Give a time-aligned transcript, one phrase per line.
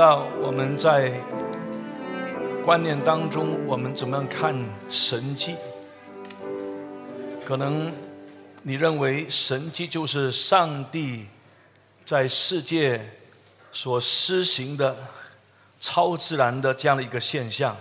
[0.00, 1.12] 不知道我们在
[2.64, 4.56] 观念当中，我们怎么样看
[4.88, 5.54] 神迹？
[7.44, 7.92] 可能
[8.62, 11.26] 你认为神迹就是上帝
[12.02, 13.12] 在世界
[13.72, 14.96] 所施行的
[15.82, 17.76] 超自然的这样的一个现象。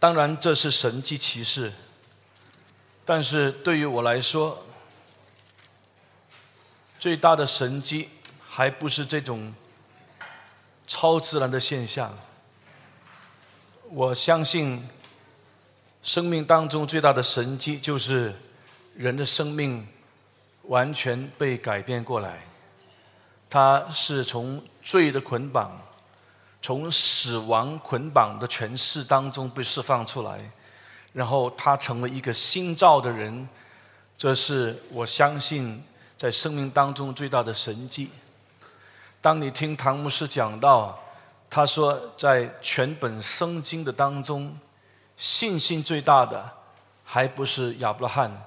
[0.00, 1.72] 当然，这是神迹奇事，
[3.04, 4.64] 但是对于我来说，
[6.98, 8.08] 最大的神迹。
[8.56, 9.52] 还不是这种
[10.86, 12.16] 超自然的现象。
[13.90, 14.86] 我相信，
[16.02, 18.34] 生命当中最大的神迹就是
[18.96, 19.86] 人的生命
[20.64, 22.44] 完全被改变过来。
[23.48, 25.80] 他是从罪的捆绑、
[26.60, 30.50] 从死亡捆绑的权势当中被释放出来，
[31.12, 33.48] 然后他成为一个新造的人。
[34.16, 35.84] 这是我相信
[36.16, 38.10] 在生命当中最大的神迹。
[39.24, 40.98] 当你听唐牧师讲到，
[41.48, 44.54] 他说在全本圣经的当中，
[45.16, 46.46] 信心最大的
[47.06, 48.44] 还不是亚伯拉罕。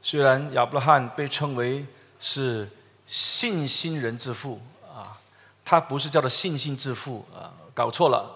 [0.00, 1.84] 虽然亚伯拉罕被称为
[2.20, 2.70] 是
[3.08, 4.60] 信心人之父
[4.94, 5.18] 啊，
[5.64, 8.30] 他不是叫做信心之父啊，搞错了，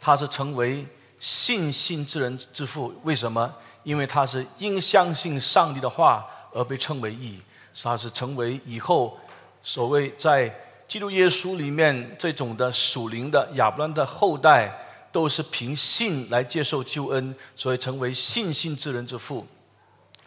[0.00, 0.86] 他是成为
[1.18, 2.94] 信心之人之父。
[3.02, 3.52] 为什么？
[3.82, 7.42] 因为他是因相信上帝的话而被称为义，
[7.82, 9.18] 他是成为以后
[9.64, 10.54] 所谓在。
[10.90, 14.76] 基督耶稣里面这种的属灵的亚伯兰的后代，
[15.12, 19.46] 都是凭信来接受救恩，所以成为信心之人之父。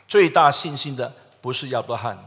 [0.07, 2.17] 最大信心的不是亚伯拉罕，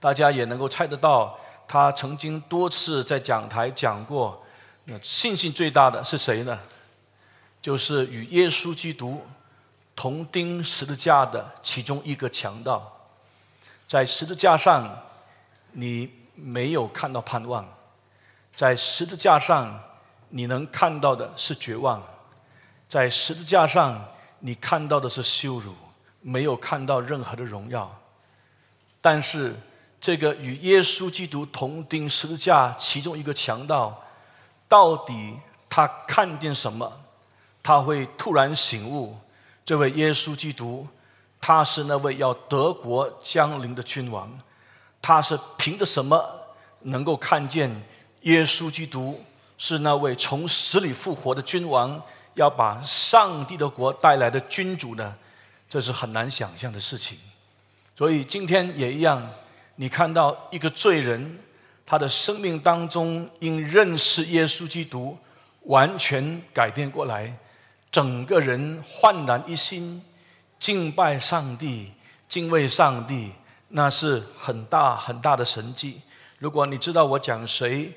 [0.00, 4.44] 大家也能够猜得到，他曾经多次在讲台讲过，
[4.86, 6.58] 那信心最大的是谁呢？
[7.62, 9.24] 就是与耶稣基督
[9.94, 13.06] 同钉十字架的其中一个强盗，
[13.86, 15.04] 在十字架上，
[15.70, 16.18] 你。
[16.40, 17.68] 没有看到盼望，
[18.58, 19.80] 在十字架上，
[20.30, 22.00] 你能看到的是绝望；
[22.88, 24.04] 在十字架上，
[24.40, 25.72] 你看到的是羞辱，
[26.22, 27.88] 没有看到任何的荣耀。
[29.00, 29.54] 但是，
[30.00, 33.96] 这个与耶稣基督同钉十字架其中一个强盗，
[34.66, 35.38] 到底
[35.70, 37.00] 他看见什么？
[37.62, 39.16] 他会突然醒悟，
[39.64, 40.84] 这位耶稣基督，
[41.40, 44.36] 他是那位要德国降临的君王。
[45.00, 46.28] 他是凭着什么
[46.80, 47.70] 能够看见
[48.28, 49.24] 耶稣基督
[49.56, 52.00] 是那位从死里复活的君王，
[52.34, 55.14] 要把上帝的国带来的君主呢？
[55.70, 57.18] 这是很难想象的事情。
[57.96, 59.26] 所以今天也一样，
[59.76, 61.38] 你看到一个罪人，
[61.86, 65.16] 他的生命当中因认识耶稣基督，
[65.62, 67.34] 完全改变过来，
[67.90, 70.04] 整个人焕然一新，
[70.60, 71.92] 敬拜上帝，
[72.28, 73.32] 敬畏上帝。
[73.70, 76.00] 那是很大很大的神迹。
[76.38, 77.92] 如果你知道我讲谁，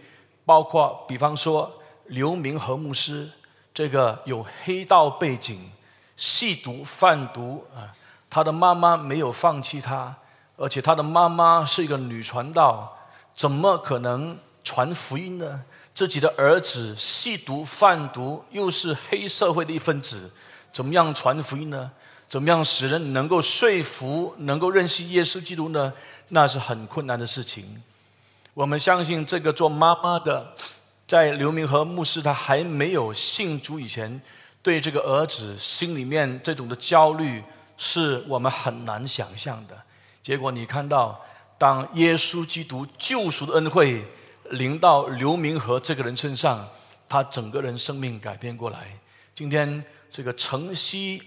[0.51, 1.71] 包括比方说
[2.07, 3.31] 刘明和牧师，
[3.73, 5.71] 这个有黑道背景、
[6.17, 7.95] 吸毒贩毒啊，
[8.29, 10.13] 他的妈妈没有放弃他，
[10.57, 12.97] 而且他的妈妈是一个女传道，
[13.33, 15.63] 怎么可能传福音呢？
[15.95, 20.33] 自己的儿子吸毒贩毒，又是黑社会的一份子，
[20.73, 21.91] 怎么样传福音呢？
[22.27, 25.93] 怎么样使人能够说服、能够认识耶稣基督呢？
[26.27, 27.81] 那是很困难的事情。
[28.53, 30.53] 我们相信，这个做妈妈的，
[31.07, 34.21] 在刘明和牧师他还没有信主以前，
[34.61, 37.43] 对这个儿子心里面这种的焦虑，
[37.77, 39.81] 是我们很难想象的。
[40.21, 41.23] 结果你看到，
[41.57, 44.05] 当耶稣基督救赎的恩惠
[44.49, 46.67] 临到刘明和这个人身上，
[47.07, 48.99] 他整个人生命改变过来。
[49.33, 51.23] 今天这个城西。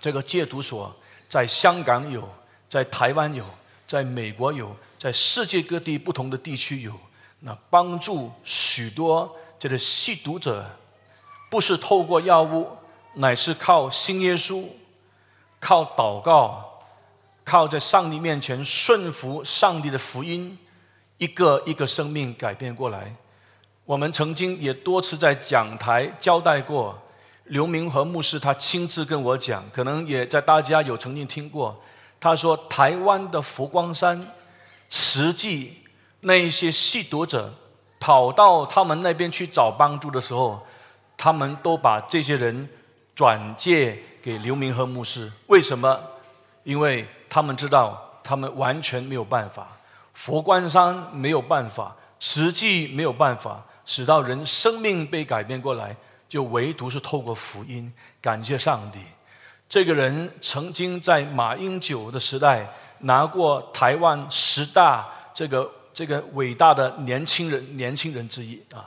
[0.00, 0.94] 这个戒毒所
[1.28, 2.26] 在香港有，
[2.70, 3.44] 在台湾有，
[3.86, 6.92] 在美国有，在世界各地不同的地区有。
[7.38, 10.76] 那帮助许多这个吸毒者，
[11.50, 12.68] 不是透过药物，
[13.14, 14.66] 乃是靠信耶稣，
[15.58, 16.82] 靠祷告，
[17.42, 20.58] 靠在上帝面前顺服上帝的福音，
[21.16, 23.16] 一个一个生命改变过来。
[23.86, 27.00] 我们曾经也多次在讲台交代过。
[27.44, 31.82] 刘明和牧师他亲自跟我讲，可能也在大家有曾经听过。
[32.20, 34.24] 他说，台湾的佛光山，
[34.90, 35.72] 实际
[36.20, 37.54] 那一些吸毒者
[37.98, 40.66] 跑到他们那边去找帮助的时候，
[41.16, 42.68] 他们都把这些人
[43.14, 45.32] 转借给刘明和牧师。
[45.46, 45.98] 为什么？
[46.64, 49.68] 因为他们知道他们完全没有办法，
[50.12, 55.96] 佛光山没有办法，实际没有办法使到人生命被改变过来。
[56.28, 59.00] 就唯独是透过福音，感谢上帝。
[59.68, 62.68] 这个人曾经在马英九的时代
[63.00, 68.84] 拿过台湾十大这个这个伟大的年轻人年轻人之一啊。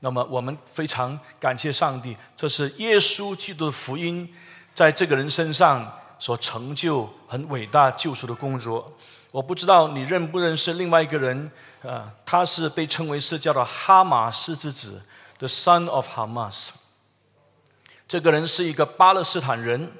[0.00, 4.32] 那么我们非常感谢上帝，这是耶稣基督的福音
[4.72, 8.96] 在这个人身上所成就很伟大救赎的工作。
[9.32, 11.50] 我不知道你认不认识另外一个人，
[11.82, 15.02] 啊，他是被称为是叫做哈马斯之子
[15.38, 16.68] ，the son of Hamas。
[18.06, 19.92] 这个人是一个巴勒斯坦人，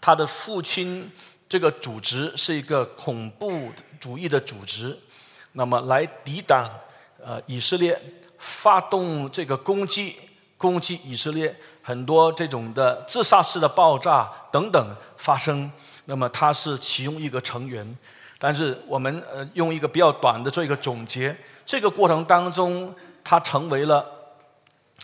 [0.00, 1.12] 他的父亲
[1.52, 3.70] 这个组织是一个恐怖
[4.00, 4.98] 主义的组织，
[5.52, 6.66] 那么来抵挡
[7.22, 8.00] 呃以色列。
[8.38, 10.16] 发动这个攻击，
[10.56, 15.70] 攻击以色列，很多这种的自杀式的爆炸等等发生。
[16.06, 17.86] 那么他是其中一个成员，
[18.38, 21.36] 但是我们呃用一个比较短的做一个总结。
[21.66, 24.04] 这个过程当中，他成为了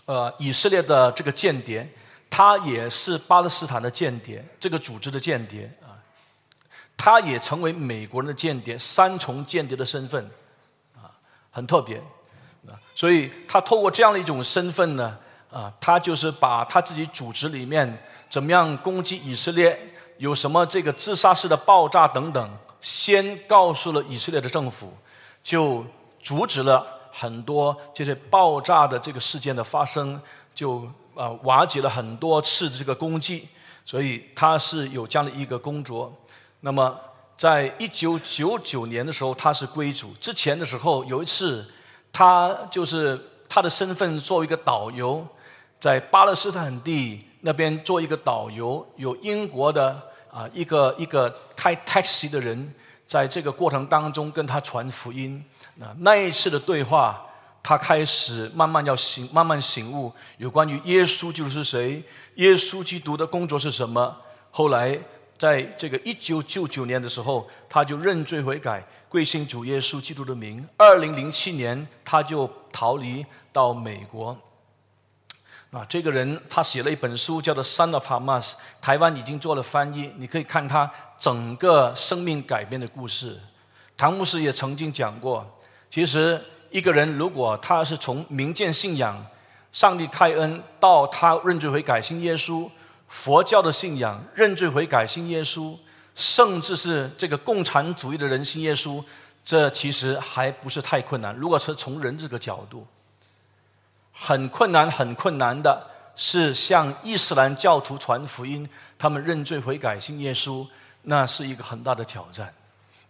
[0.05, 1.87] 呃以色列的这个间谍，
[2.27, 5.71] 他也是巴勒斯坦的间谍，这个组织的间谍，
[7.01, 10.29] 他也成为美国人的间谍，三重间谍的身份
[10.93, 11.07] 啊，
[11.49, 11.95] 很特别
[12.67, 12.75] 啊。
[12.93, 15.17] 所以他透过这样的一种身份呢，
[15.49, 24.91] 啊，他就是把他自己组织里面怎么样攻击以色列，有什么这个自杀式的爆炸等等，先告诉了以色列的政府，
[25.41, 25.85] 就
[26.21, 30.21] 阻止了很多这些爆炸的这个事件的发生，
[30.53, 30.81] 就
[31.15, 33.47] 啊瓦解了很多次这个攻击。
[33.85, 36.13] 所以他是有这样的一个工作。
[36.61, 36.99] 那么
[37.37, 40.13] 在一九九九年的时候，他是归主。
[40.21, 41.69] 之前的时候有一次。
[42.11, 45.25] 他就是他的身份作为一个导游，
[45.79, 50.01] 在巴勒斯坦地那边做一个导游，有英国的
[50.31, 52.73] 啊一个一个开 taxi 的人，
[53.07, 55.45] 在这个过程当中跟他传福音。
[55.75, 57.23] 那那一次的对话，
[57.61, 62.03] 他开始慢慢要醒，慢慢醒悟有关于耶稣就是谁，
[62.37, 64.17] 耶稣基督的工作是什么。
[64.49, 64.99] 后来
[65.39, 68.85] 在这个一九九九年的时候，他就认罪悔改。
[69.07, 70.67] 贵姓主耶稣基督的名。
[70.77, 74.37] 二零零七年，他就逃离到美国。
[75.71, 78.51] 啊，这个人他写了一本书，叫做《Son of Hamas》，
[78.81, 80.11] 台湾已经做了翻译。
[80.17, 83.39] 你可以看他整个生命改变的故事。
[83.95, 85.59] 唐牧师也曾经讲过，
[85.89, 86.39] 其实
[86.69, 89.25] 一个人如果他是从民间信仰、
[89.71, 92.69] 上帝开恩，到他认罪悔改信耶稣，
[93.09, 95.75] 佛教的信仰认罪悔改信耶稣。
[96.15, 99.01] 甚至是这个共产主义的人信耶稣，
[99.45, 101.33] 这其实还不是太困难。
[101.33, 102.85] 如果是从人这个角度，
[104.11, 108.67] 很困难、很困难的是向伊斯兰教徒传福音，
[108.97, 110.67] 他们认罪悔改信耶稣，
[111.03, 112.53] 那是一个很大的挑战，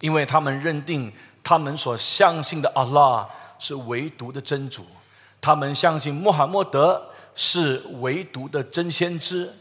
[0.02, 1.12] 因为他们认定
[1.44, 4.86] 他们所相信的阿拉是唯独的真主，
[5.42, 9.52] 他们相信穆罕默德是唯独的真先知，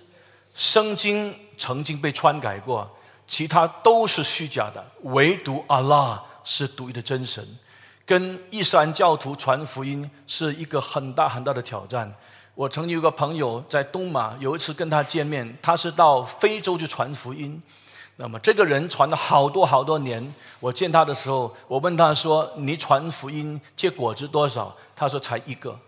[0.59, 2.91] 圣经曾经被篡改过。
[3.29, 7.47] 其他都是虚假的，唯独阿拉是独一的真神。
[8.07, 12.11] 跟伊斯兰教徒传福音是一个很大很大的挑战。
[12.55, 17.63] 我曾经有个朋友在东马，有一次跟他见面，他是到非洲去传福音。
[18.17, 20.35] 那么这个人传了好多好多年。
[20.59, 25.79] 我见他的时候，我问他说：“你传福音结果子多少？”他说：“才一个。”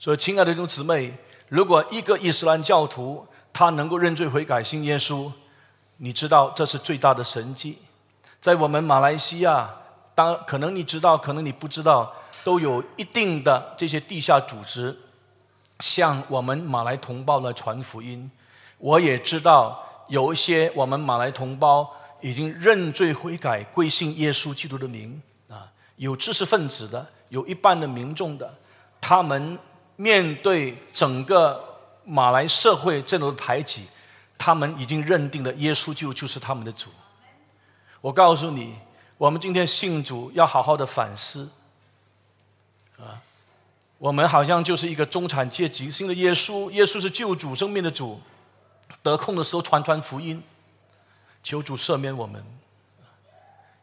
[0.00, 1.14] 所以，亲爱的弟兄姊妹，
[1.50, 5.30] 如果一个伊斯兰教徒，他能够认罪悔改信耶稣，
[5.96, 7.76] 你知道这是最大的神迹。
[8.40, 9.68] 在我们马来西亚，
[10.14, 12.14] 当可能你知道，可能你不知道，
[12.44, 14.96] 都有一定的这些地下组织
[15.80, 18.30] 向我们马来同胞来传福音。
[18.78, 21.90] 我也知道有一些我们马来同胞
[22.20, 25.66] 已经认罪悔改归信耶稣基督的名啊，
[25.96, 28.54] 有知识分子的，有一半的民众的，
[29.00, 29.58] 他们
[30.00, 31.68] 面对整个。
[32.02, 33.86] 马来社会这种排挤，
[34.36, 36.90] 他们已经认定了耶稣就就是他们的主。
[38.00, 38.74] 我告诉你，
[39.16, 41.50] 我们今天信主要好好的反思。
[42.98, 43.22] 啊，
[43.98, 48.20] 我们好像就是一个中产阶级，信的耶稣，耶稣是救主生命的主。
[49.02, 50.42] 得空的时候传传福音，
[51.44, 52.42] 求主赦免我们。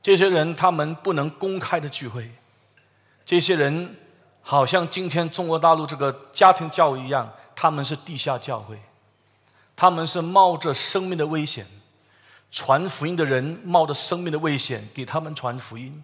[0.01, 2.29] 这些人他们不能公开的聚会，
[3.25, 3.95] 这些人
[4.47, 7.29] 好像今天中国大陆这个家庭教育一样。
[7.53, 8.79] 他们是地下教会，
[9.75, 11.65] 他们是冒着生命的危险
[12.49, 16.01] 传福音的人，冒着生命的危险给他们传福音。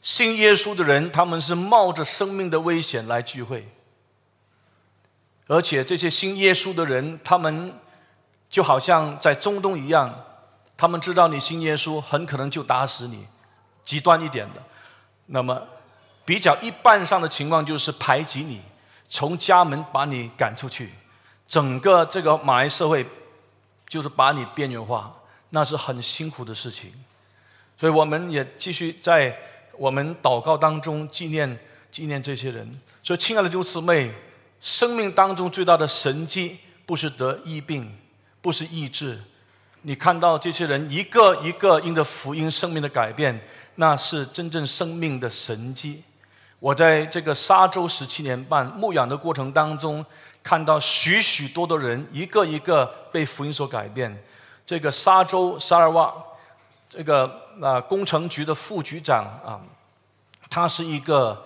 [0.00, 3.68] 信耶稣的人，他们是冒着生命的危险来聚会，
[5.48, 7.74] 而且这些信耶稣的人，他们
[8.48, 10.24] 就好像在中东一样，
[10.78, 13.26] 他们知道你信耶稣，很可能就打死你。
[13.84, 14.62] 极端一点的，
[15.26, 15.60] 那么
[16.26, 18.60] 比较一半上的情况就是排挤你。
[19.08, 20.90] 从家门把你赶出去，
[21.48, 23.06] 整个这个马来社会
[23.88, 25.14] 就是把你边缘化，
[25.50, 26.92] 那是很辛苦的事情。
[27.78, 29.38] 所以我们也继续在
[29.78, 31.58] 我们祷告当中纪念
[31.92, 32.68] 纪念这些人。
[33.00, 34.12] 所以，亲爱的六姊妹，
[34.60, 37.96] 生命当中最大的神迹，不是得医病，
[38.42, 39.22] 不是医治。
[39.82, 43.40] 你看到这些人一个一个因着福音生命的改变，
[43.76, 46.02] 那是真正生命的神迹。
[46.58, 50.04] 我在这个沙洲十七年半牧养的过程当中，
[50.42, 54.22] 看到许许多多人一个一个被福音所改变。
[54.64, 56.12] 这个沙洲沙尔瓦，
[56.88, 57.30] 这个
[57.62, 59.60] 啊工程局的副局长啊，
[60.48, 61.44] 他是一个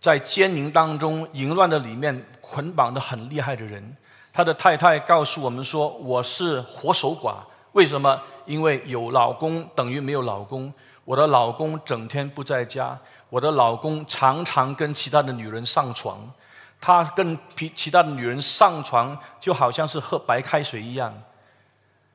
[0.00, 3.96] 在奸淫当中淫乱的里面捆绑的很厉害的人。
[4.32, 7.36] 他的太太告诉我们说：“我是活守寡。”
[7.72, 8.20] 为什么？
[8.46, 10.72] 因为有老公等于没有老公。
[11.04, 12.98] 我的老公整天不在家，
[13.34, 16.32] 我的老公常常跟其他的女人上床。
[16.80, 21.12] 他跟其其他的女人上床，就好像是喝白开水一样。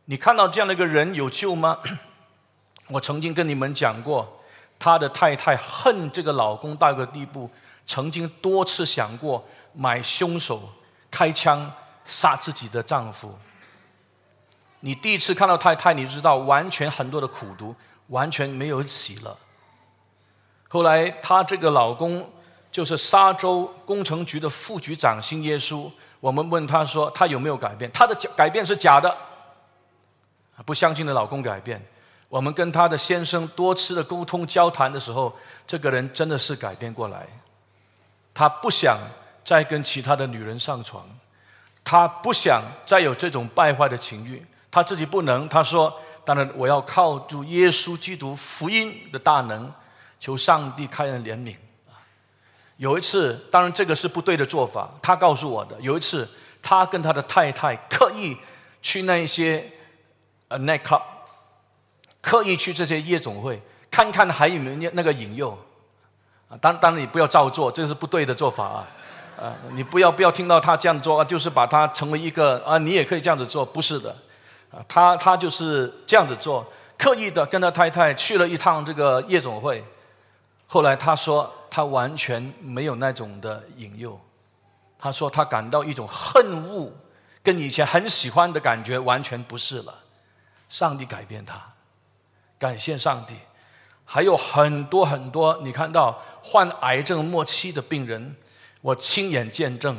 [0.06, 1.78] 你看到这样的一个人有救吗？
[2.88, 4.42] 我曾经跟你们讲过，
[4.78, 7.50] 他的太太恨这个老公到一个地步，
[7.86, 10.62] 曾经多次想过买凶手
[11.12, 11.70] 开枪
[12.06, 13.38] 杀自己的丈夫。
[14.80, 17.76] 你第一次看到太太，你知道完全很多的苦读，
[18.08, 19.36] 完全没有喜乐。
[20.70, 22.32] 后来她这个老公
[22.72, 27.92] 就是沙洲工程局的副局长新耶稣，我们问他说他有没有改变？
[27.92, 29.14] 他的改变是假的，
[30.66, 31.84] 不相信的老公改变。
[32.30, 35.36] 我们跟他的先生多次的沟通交谈的时候，
[35.66, 37.26] 这个人真的是改变过来。
[38.34, 38.98] 他不想
[39.44, 41.04] 再跟其他的女人上床，
[41.84, 44.46] 他不想再有这种败坏的情欲。
[44.70, 45.92] 他自己不能，他说
[46.24, 49.74] ：“当然，我要靠住耶稣基督福音的大能，
[50.20, 51.56] 求上帝开恩怜悯。”
[52.78, 54.90] 有一次，当然这个是不对的做法。
[55.02, 56.30] 他告诉我的，有一次
[56.62, 58.38] 他跟他的太太刻意
[58.82, 59.70] 去那一些
[60.48, 61.02] 呃 night club，
[62.22, 63.62] 刻意去这些夜总会，
[63.92, 65.58] 看看还有没有那个引诱。
[66.48, 68.88] 啊，当当然你不要照做，这是不对的做法啊！
[69.38, 74.10] 啊，你不要不要听到他这样做啊，就是把他成为一个啊，你也可以这样子做，不是的。
[74.72, 76.66] 啊，他他就是这样子做，
[76.98, 79.84] 刻意的跟他太太去了一趟这个夜总会。
[80.72, 84.22] 后来他说他完全没有那种的引诱，
[85.00, 86.92] 他说他感到一种恨恶，
[87.42, 90.04] 跟以前很喜欢的感觉完全不是了。
[90.70, 91.74] 上帝改变他，
[92.60, 93.34] 感谢上帝。
[94.06, 98.36] 还有很多很多，你看到患癌症末期的病人，
[98.82, 99.98] 我亲眼见证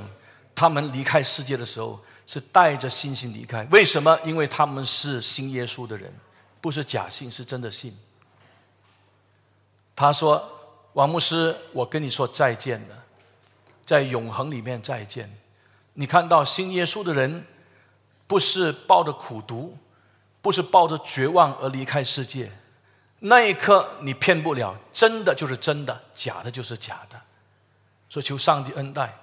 [0.55, 2.01] 他们离开世界的时候。
[2.27, 4.17] 是带着信心离开，为什么？
[4.25, 6.15] 因为他们是信耶稣的人，
[6.61, 7.93] 不是假信，是真的信。
[9.97, 10.41] 他说
[10.95, 13.05] ：“王牧师，我跟你说再见了，
[13.85, 15.39] 在永恒里面再见。”
[15.95, 17.45] 你看到信耶稣的人，
[18.27, 19.77] 不是抱着苦读，
[20.41, 22.51] 不是抱着绝望而离开世界，
[23.19, 27.21] 那一刻你骗不了，真的就是真的，假的就是假的。
[28.09, 29.17] 所以求上帝恩待。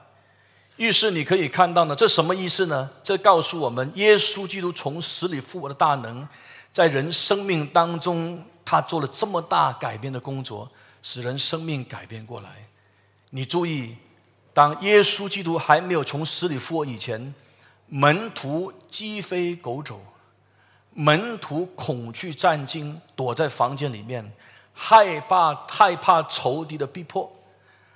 [0.75, 2.89] 于是你可以看到呢，这什么意思呢？
[3.01, 6.27] 这告诉我们，耶稣基督从死里复活的大能，
[6.71, 10.69] 在人生命当中，他做了这么大改变的工作，
[11.09, 12.67] 使人生命改变过来。
[13.29, 13.95] 你注意，
[14.53, 17.33] 当耶稣基督还没有从死里复活以前，
[17.87, 20.01] 门徒鸡飞狗走，
[20.91, 24.33] 门徒恐惧战惊，躲在房间里面，
[24.73, 27.31] 害怕害怕仇敌的逼迫。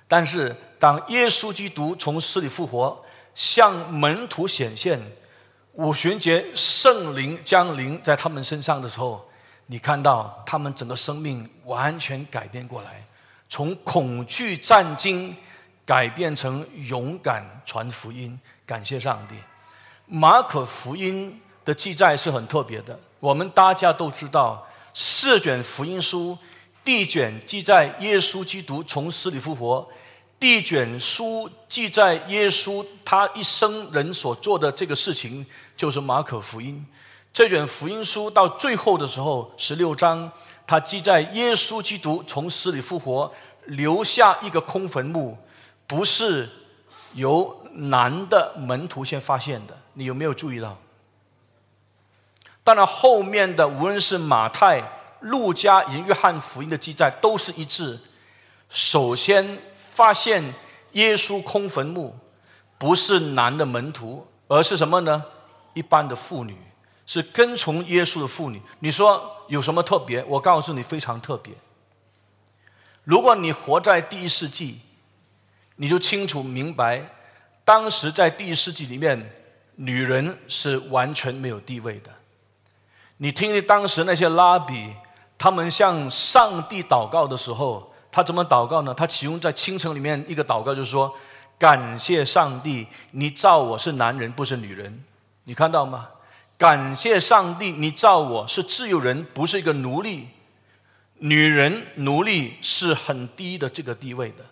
[0.08, 3.04] 但是，当耶稣基督从死里复活，
[3.34, 4.98] 向门徒显现，
[5.74, 9.28] 五旬节圣灵降临在他们身上的时候，
[9.72, 13.02] 你看到他们整个生命完全改变过来，
[13.48, 15.34] 从恐惧战惊
[15.86, 18.38] 改变成勇敢传福音。
[18.66, 19.34] 感谢上帝！
[20.04, 26.36] 马可福音的记载是很特别的，我们大家都知道，四卷福音书，
[26.84, 29.88] 第一卷记载耶稣基督从死里复活。
[30.38, 36.84] 第一卷书记载耶稣他一生人所做的这个事情，就是马可福音。
[37.32, 40.30] 这卷福音书到最后的时候，十六章，
[40.66, 43.32] 它记载耶稣基督从死里复活，
[43.64, 45.38] 留下一个空坟墓，
[45.86, 46.48] 不是
[47.14, 49.78] 由男的门徒先发现的。
[49.94, 50.76] 你有没有注意到？
[52.62, 54.82] 当然，后面的无论是马太、
[55.20, 57.98] 路加、以约翰福音的记载，都是一致。
[58.68, 59.58] 首先。
[59.92, 60.42] 发现
[60.92, 62.16] 耶稣空坟墓，
[62.78, 65.22] 不是男的门徒，而是什么呢？
[65.74, 66.56] 一般的妇女，
[67.12, 68.62] 是跟从耶稣的妇女。
[68.78, 70.24] 你说有什么特别？
[70.24, 71.52] 我告诉你，非常特别。
[73.04, 74.80] 如果你活在第一世纪，
[75.76, 77.02] 你就清楚明白，
[77.66, 79.30] 当时在第一世纪里面，
[79.74, 82.10] 女人是完全没有地位的。
[83.18, 84.94] 你听听当时那些拉比，
[85.36, 87.92] 他们向上帝祷告的时候。
[88.10, 88.94] 他怎么祷告呢？
[88.94, 91.14] 他其中在清晨里面一个祷告就是说
[91.58, 95.02] ：“感谢上帝，你造我是男人，不是女人。”
[95.44, 96.08] 你看到吗？
[96.62, 100.28] 感谢上帝，你造我是自由人，不是一个奴隶。
[101.18, 104.44] 女人奴隶是很低的这个地位的，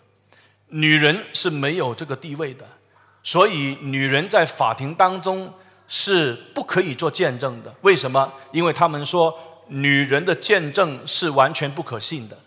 [0.67, 2.67] 女人是没有这个地位的，
[3.23, 5.53] 所以女人在法庭当中
[5.87, 7.73] 是不可以做见证的。
[7.79, 8.33] 为什么？
[8.51, 9.33] 因为他们说
[9.67, 12.37] 女人的见证是完全不可信的。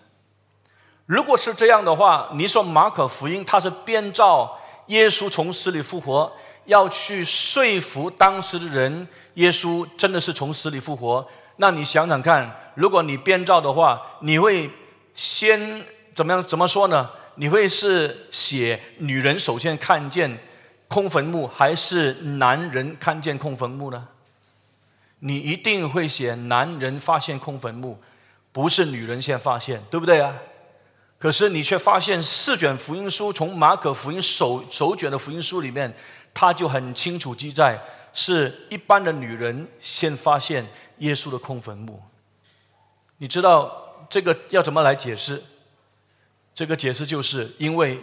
[1.06, 6.30] 如果是这样的话，你说马可福音他是编造耶稣从死里复活？
[6.66, 11.26] 要去说服当时的人，耶稣真的是从死里复活。
[11.56, 14.71] 那你想想看，如果你编造的话，你会
[15.14, 16.44] 先怎么样？
[16.47, 17.11] 怎么说呢？
[17.37, 20.38] 你会是写女人首先看见
[20.88, 24.09] 空坟墓，还是男人看见空坟墓呢？
[25.21, 28.00] 你一定会写男人发现空坟墓，
[28.52, 30.35] 不是女人先发现，对不对啊？
[31.18, 35.94] 可是你却发现四卷福音书，从马可福音首首卷的福音书里面。
[36.35, 37.81] 他就很清楚记载，
[38.12, 40.67] 是一般的女人先发现
[40.99, 42.03] 耶稣的空坟墓。
[43.19, 45.41] 你知道这个要怎么来解释？
[46.53, 48.00] 这个解释就是因为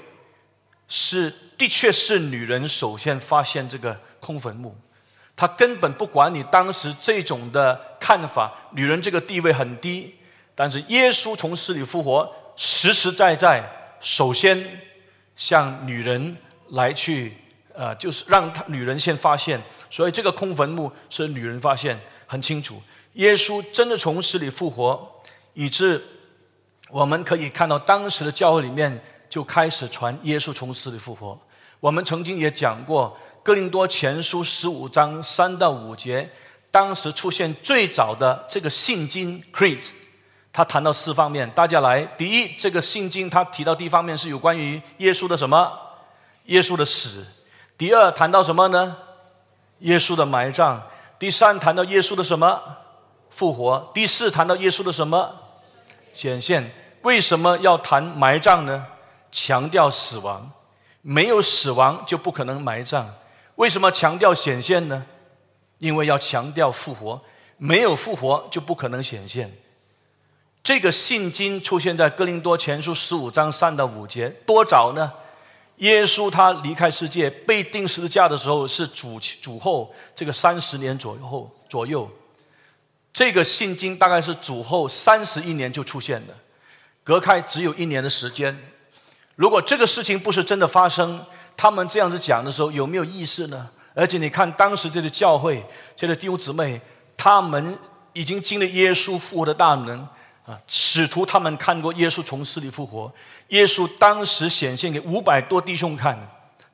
[0.88, 4.76] 是的确是女人首先发现这个空坟墓，
[5.36, 10.16] 她根本不管你当时这种的看法，女人这个地位很低，
[10.56, 13.64] 但是耶稣从死里复活，实实在在
[14.00, 14.82] 首先
[15.36, 16.38] 向女人
[16.70, 17.34] 来去。
[17.74, 22.82] 呃，就是让他女人先发现，所以这个空坟墓是女人发现，很清楚。
[23.14, 25.22] 耶稣真的从死里复活，
[25.54, 26.02] 以致
[26.90, 31.40] 我们可以看到当时的教会里面就开始传耶稣从死里复活。
[31.80, 36.30] 我们曾经也讲过《哥林多前书》十五章三到五节，
[36.70, 39.82] 当时出现最早的这个信经 Creed，
[40.54, 42.06] 他谈到四方面，大家来。
[42.18, 45.72] 第一，这个信经他提到第一方面是有关于耶稣的什么？
[46.46, 47.26] 耶稣的死。
[47.82, 48.96] 第二谈到什么呢？
[49.80, 50.84] 耶稣的埋葬。
[51.18, 52.62] 第三谈到耶稣的什么
[53.32, 53.90] 复活？
[53.92, 55.34] 第四谈到耶稣的什么
[56.14, 56.72] 显现？
[57.02, 58.86] 为什么要谈埋葬呢？
[59.32, 60.52] 强调死亡，
[61.02, 63.16] 没有死亡就不可能埋葬。
[63.56, 65.04] 为什么强调显现呢？
[65.80, 67.20] 因为要强调复活，
[67.58, 69.52] 没有复活就不可能显现。
[70.62, 75.14] 这个信经出现在哥林多前书十五章三到五节，多早呢？
[75.82, 82.08] 耶稣他离开世界被钉十字架的时候是主主后这个三十年左右左右，
[83.12, 86.36] 这个信经大概是主后三十一年就出现的，
[87.04, 88.56] 隔开只有一年的时间。
[89.36, 91.26] 如果这个事情不是真的发生，
[91.58, 93.72] 他们这样子讲的时候有没有意思呢？
[93.96, 95.66] 而且你看当时这个教会
[95.96, 96.80] 这个弟兄姊妹，
[97.18, 97.76] 他们
[98.14, 100.08] 已经经历耶稣复活的大能。
[100.52, 103.10] 啊，使徒他们看过耶稣从死里复活，
[103.50, 106.20] 耶稣当时显现给五百多弟兄看，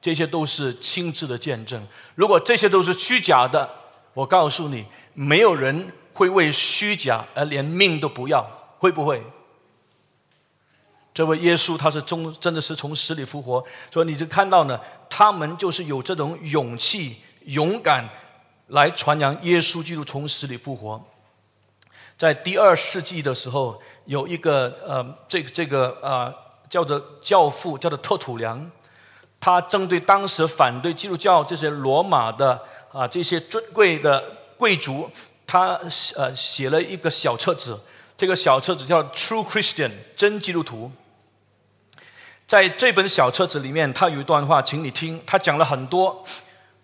[0.01, 1.85] 这些都是亲自的见证。
[2.15, 3.69] 如果这些都是虚假的，
[4.15, 8.41] 我告诉你，没有人会为虚假而连命都不要，
[8.79, 9.21] 会不会？
[11.13, 13.63] 这位耶稣他是中真的是从死里复活，
[13.93, 18.09] 所以你就看到呢，他们就是有这种勇气、勇敢
[18.69, 20.99] 来传扬耶稣基督从死里复活。
[22.17, 26.33] 在第二世纪的时候，有一个呃，这个这个呃，
[26.67, 28.71] 叫做教父，叫做特土良，
[29.39, 32.59] 他针对当时反对基督教这些罗马的
[32.91, 34.23] 啊这些尊贵的
[34.57, 35.07] 贵族，
[35.45, 35.79] 他
[36.15, 37.79] 呃写了一个小册子，
[38.17, 40.91] 这个小册子叫《True Christian》真基督徒。
[42.47, 46.23] 在这本小册子里面，他有一段话，请你听，他讲了很多，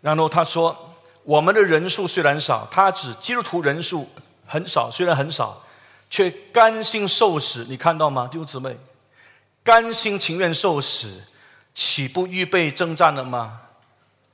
[0.02, 0.94] 然后他说，
[1.24, 4.08] 我们的人数虽然少，他指基督徒人数。
[4.54, 5.64] 很少，虽然很少，
[6.12, 7.66] 却甘心受死。
[7.68, 8.78] 你看到吗，弟兄姊妹？
[9.64, 11.24] 甘心情愿受死，
[11.74, 13.62] 岂不预备征战了吗？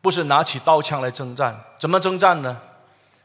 [0.02, 2.60] 不是拿起刀枪来征战，怎么征战呢？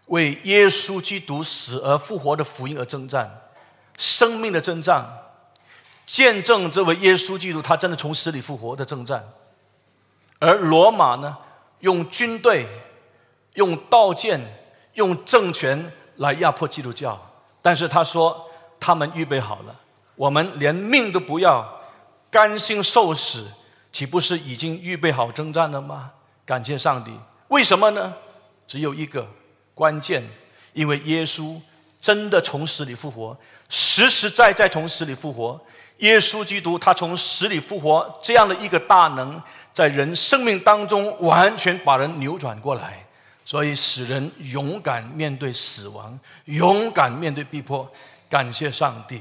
[0.06, 3.40] 为耶稣基督死而复活的福音而征战，
[3.98, 5.04] 生命的征战，
[6.06, 9.32] 见证这位耶稣基督他真的从死里复活的征战。
[10.38, 11.38] 而罗马呢，
[11.80, 12.68] 用军队、
[13.54, 14.40] 用刀剑、
[14.94, 15.92] 用政权。
[16.16, 17.18] 来压迫基督教，
[17.60, 19.74] 但是他说他们预备好了，
[20.16, 21.80] 我们连命都不要，
[22.30, 23.50] 甘心受死，
[23.92, 26.12] 岂不是已经预备好征战了吗？
[26.44, 27.10] 感谢上帝，
[27.48, 28.14] 为什么呢？
[28.66, 29.26] 只有一个
[29.74, 30.28] 关键，
[30.72, 31.60] 因为耶稣
[32.00, 33.36] 真的从死里复活，
[33.68, 35.60] 实实在在从死里复活。
[35.98, 39.40] 耶稣基督他从死里复活，这样的一个大能，
[39.72, 43.03] 在人生命当中完全把人扭转过来。
[43.44, 47.90] 所以使人勇敢面对死亡，勇敢面对逼迫，
[48.28, 49.20] 感谢上帝。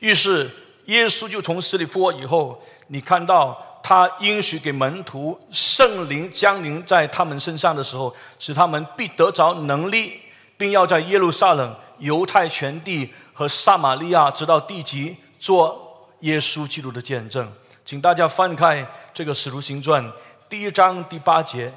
[0.00, 0.50] 于是
[0.86, 10.20] 耶稣就从死里复活以后，你看到他应许给门徒圣灵降临在他们身上的时候，使他们必得着能力，
[10.58, 17.50] 并要在耶路撒冷、犹太全地和撒玛利亚直到地极做耶稣基督的见证。
[17.86, 20.04] 请大家翻开这个《使徒行传》
[20.48, 21.68] 第一章第八节，《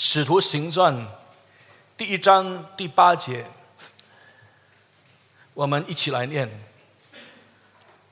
[0.00, 0.94] 使徒行传》
[1.96, 3.44] 第一章第八节，
[5.54, 6.48] 我们一起来念。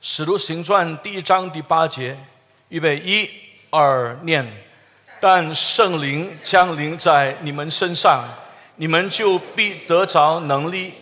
[0.01, 2.19] 使徒行传第一章第八节，
[2.71, 3.31] 预备一
[3.71, 4.45] 二念，
[5.21, 8.25] 但圣灵降临在你们身上，
[8.75, 10.93] 你们就必得着能力，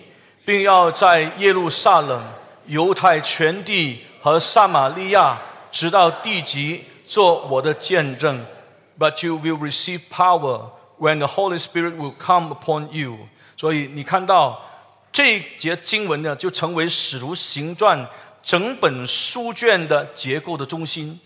[0.45, 2.23] 并要在耶路撒冷、
[2.67, 5.41] 犹太全地和撒玛利亚，
[5.73, 8.45] 直到地极，做我的见证。
[8.99, 13.19] But you will receive power when the Holy Spirit will come upon you。
[13.57, 14.61] 所以你看到
[15.13, 18.09] 这一节经文呢，就成为使徒行传。
[18.47, 21.19] 整本书卷的结构的中心，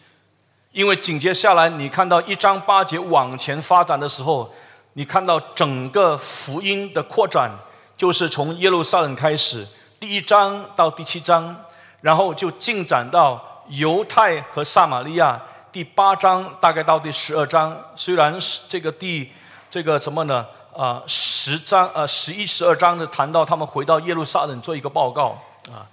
[0.70, 4.54] 因为紧接下来你看到一章八节往前发展的时候，
[4.92, 7.50] 你看到整个福音的扩展，
[7.96, 9.66] 就是从耶路撒冷开始，
[9.98, 11.56] 第一章到第七章，
[12.02, 17.76] 然后就进展到犹太和撒玛利亚，第八章大概到第十二章。
[17.96, 19.30] 虽然是这个第
[19.70, 20.46] 这个什么呢？
[20.76, 25.36] 啊，十章呃十一十二章的谈到他们回到耶路撒冷做一个报告
[25.70, 25.86] 啊。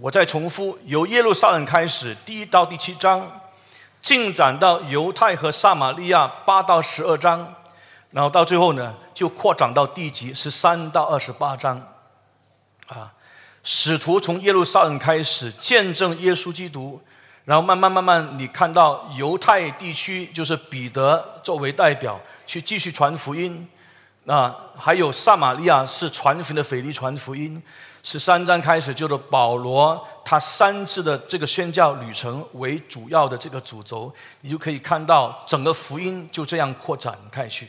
[0.00, 3.40] 我再重复，由耶路撒冷开始，第一到第七章，
[4.02, 7.54] 进展到犹太和撒玛利亚八到十二章，
[8.10, 11.80] 然后到最后呢，就扩展到地级十三到二十八章。
[12.86, 13.12] 啊，
[13.64, 17.00] 使徒从耶路撒冷开始见证耶稣基督，
[17.48, 23.66] 然后慢慢慢慢，你看到犹太地区就是彼得作为代表去继续传福音，
[24.26, 27.62] 啊，还有撒玛利亚是传福音的腓力传福音。
[28.02, 37.66] 十三章开始，就是保罗他三次的这个宣教旅程为主要的这个主轴，你就可以看到整个福音就这样扩展开去。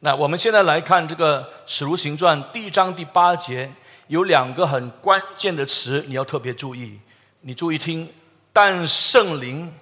[0.00, 3.70] 那我们现在来看这个《使徒行传》第一章第八节，
[4.08, 6.98] 有两个很关键的词，你要特别注意。
[7.42, 8.08] 你注意听，
[8.52, 9.72] 但圣灵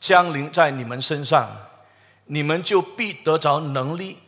[0.00, 1.48] 降临在你们身上，
[2.26, 4.18] 你们就必得着能力，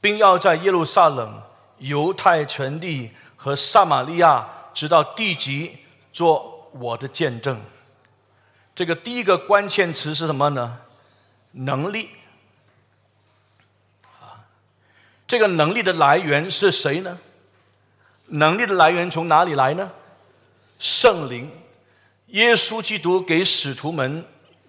[0.00, 1.42] 并要在耶路撒冷、
[1.78, 3.10] 犹太全地。
[3.40, 5.76] 和撒玛利亚直到地极
[6.12, 7.62] 做我的见证。
[8.74, 10.80] 这个第一个关键词是什么呢？
[11.52, 12.10] 能力。
[14.20, 14.42] 啊，
[15.24, 17.16] 这个能力的来源是谁呢？
[18.26, 19.92] 能力的来源从哪里来呢？
[20.80, 21.48] 圣灵。
[22.28, 24.24] 耶稣基督给使徒们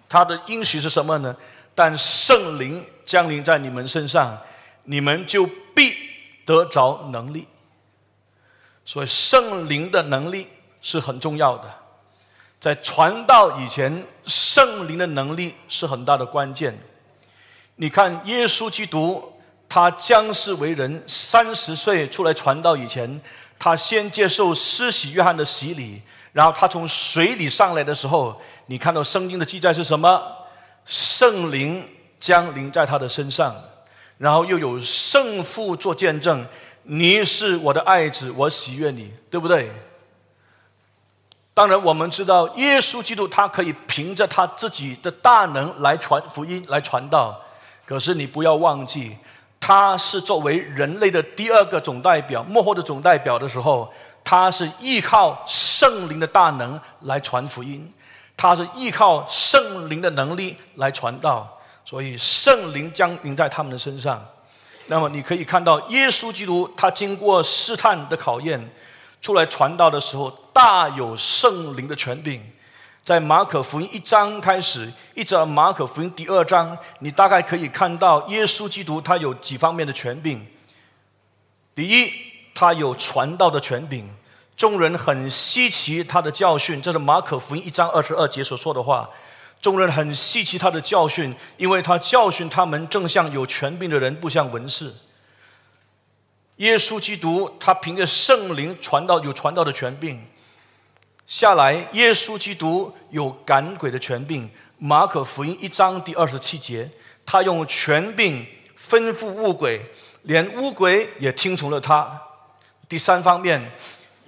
[0.08, 1.36] 他的应许是什么呢？
[1.74, 4.38] 但圣灵降临在你们身上，
[4.84, 5.94] 你们就必
[6.44, 7.46] 得着能力。
[8.84, 10.48] 所以圣灵的能力
[10.80, 11.72] 是很重要的，
[12.58, 16.76] 在传道以前，圣灵的能力是很大的关键。
[17.76, 19.32] 你看，耶稣基督
[19.68, 23.20] 他将世为人，三十岁出来传道以前，
[23.58, 30.22] 他先接受施洗约翰的洗礼，然后他从水里上来的时候，你看到圣经的记载是什么？
[30.86, 31.84] 圣灵
[32.18, 33.54] 降临在他的身上，
[34.18, 36.46] 然后又有圣父做见证。
[36.84, 39.70] 你是我的爱子，我喜悦你，对不对？
[41.52, 47.38] 当然，我们知道耶稣基督他可以凭着他自己的大能来传福音、来传道。
[47.84, 49.16] 可是你不要忘记，
[49.60, 53.92] 他是作为人类的第二个总代表、幕后的总代表的时候，
[54.24, 55.44] 他是依靠
[55.80, 57.90] 圣灵的大能来传福音，
[58.36, 61.58] 他是依靠圣灵的能力来传道。
[61.86, 64.22] 所以圣灵降临在他们的身上。
[64.88, 68.70] 那么你可以看到，耶稣基督他经过试探的考验，
[69.22, 72.44] 出来传道的时候，大有圣灵的权柄。
[73.02, 80.46] 在马可福音一章开始，一直到马可福音第二章，你大概可以看到耶稣基督他有几方面的权柄。
[81.74, 82.12] 第一，
[82.54, 84.06] 他有传道的权柄，
[84.60, 89.08] 众人很稀奇他的教训，这是马可福音一章二十二节所说的话。
[89.62, 94.92] 众人很稀奇他的教训，因为他教训他们，正像有权柄的人，不像文士。
[96.56, 100.22] 耶稣基督他凭着圣灵传道，有传道的权柄。
[101.26, 104.50] 下来，耶稣基督有赶鬼的权柄。
[104.76, 106.90] 马可福音一章第二十七节，
[107.24, 108.46] 他用权柄
[108.78, 109.80] 吩咐乌鬼，
[110.24, 112.20] 连乌鬼也听从了他。
[112.90, 113.72] 第三方面，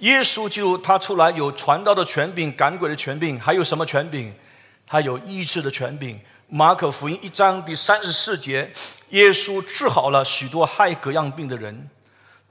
[0.03, 4.33] 耶稣基督他出来有传道的权柄，赶鬼的权柄，还有什么权柄？
[4.85, 6.19] 他有医治的权柄。
[6.49, 8.69] 马可福音一章第三十四节，
[9.11, 11.89] 耶稣治好了许多害各样病的人。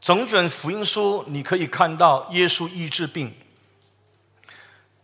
[0.01, 3.35] 整卷福音书，你可以看到耶稣医治病。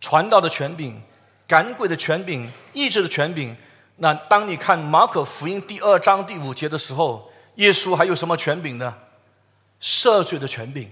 [0.01, 1.03] 传道的权柄、
[1.47, 3.55] 赶鬼的权柄、医治的权柄。
[3.97, 8.97] 那当你看马可福音第二章第五节的时候，耶稣还有什么权柄呢？
[9.83, 10.91] 赦罪的权柄。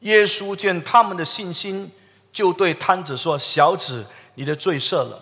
[0.00, 1.90] 耶稣见他们的信心，
[2.32, 5.20] 就对摊子说：“小子，你的罪赦了。”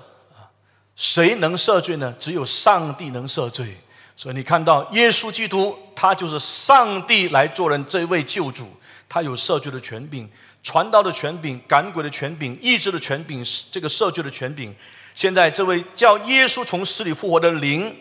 [0.95, 2.15] 谁能赦罪呢？
[2.19, 3.77] 只有上帝能赦罪。
[4.17, 8.67] 所以你看到耶稣基督，他就是上帝来做人这位救主，
[9.09, 10.29] 他有赦罪的权柄、
[10.63, 14.75] 传道的权柄、赶鬼的权柄、医治的权柄、这个赦罪的权柄。
[15.15, 17.95] 现在这位叫耶稣从死里复活的灵，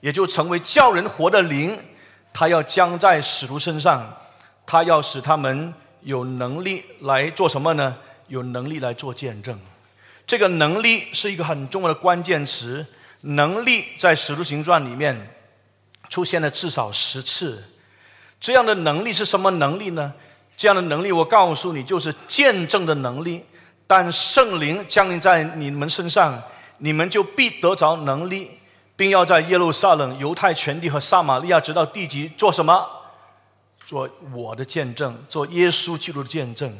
[0.00, 1.78] 也就成为叫人活的灵，
[2.32, 4.16] 他要将在使徒身上，
[4.64, 7.96] 他要使他们有能力来做什么呢？
[8.28, 9.58] 有能力来做见证。
[10.26, 12.86] 这个能力是一个很重要的关键词，
[13.22, 15.34] 能力在使徒行传里面。
[16.08, 17.62] 出现了至少十次，
[18.40, 20.12] 这样的能力是什么能力呢？
[20.56, 23.44] 这样的能力，我告诉你，就是见证的能力。
[23.86, 26.42] 但圣灵降临在你们身上，
[26.78, 28.50] 你们就必得着能力，
[28.96, 32.84] 并要在耶路撒冷、犹太全地和撒玛利亚直到地极做什么？
[33.90, 36.78] 做我的见证，做耶稣基督的见证。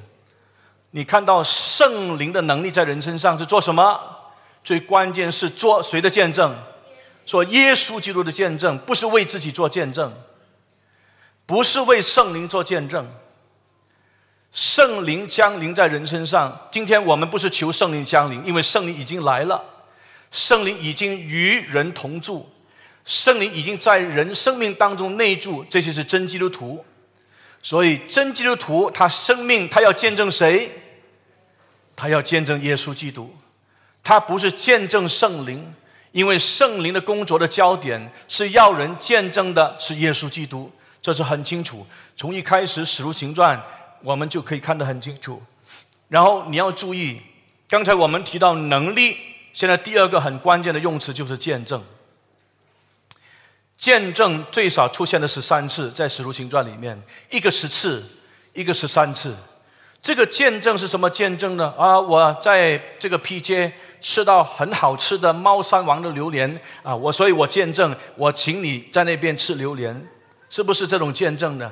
[0.93, 4.01] 你看到圣灵的能力在人身上是做什么？
[4.63, 6.57] 最关键是做谁的见证？
[7.27, 10.13] 做耶稣基督的见证，不是为自己做见证，
[11.47, 13.13] 不是为圣灵做见证。
[14.53, 16.69] 圣灵降临在人身上。
[16.71, 19.61] 今天我们不是求圣灵降临，因为圣灵已经来了，
[20.31, 22.49] 圣灵已经与人同住，
[23.05, 25.65] 圣灵已经在人生命当中内住。
[25.69, 26.85] 这些是真基督徒。
[27.63, 30.71] 所以真基督徒他生命他要见证谁？
[31.97, 33.35] 他要见证耶稣基督，
[34.03, 35.75] 他不是见证圣灵。
[36.13, 40.69] 因为圣灵的工作的焦点是要人见证的是耶稣基督，
[41.01, 41.87] 这是很清楚。
[42.17, 43.57] 从一开始《使徒行传》，
[44.03, 45.41] 我们就可以看得很清楚。
[46.09, 47.21] 然后你要注意，
[47.69, 49.17] 刚才我们提到能力，
[49.53, 51.81] 现在第二个很关键的用词就是见证。
[53.81, 58.05] 见证最少出现的是三次，在《使徒行传》里面，一个十次，
[58.53, 59.35] 一个十三次。
[60.03, 61.75] 这个见证是什么见证呢？
[61.77, 63.73] 啊，我在这个 P 街。
[64.03, 66.97] 吃到很好吃的猫山王的榴莲啊！
[66.97, 70.09] 我所以，我见证，我请你在那边吃榴莲，
[70.49, 71.71] 是不是这种见证呢？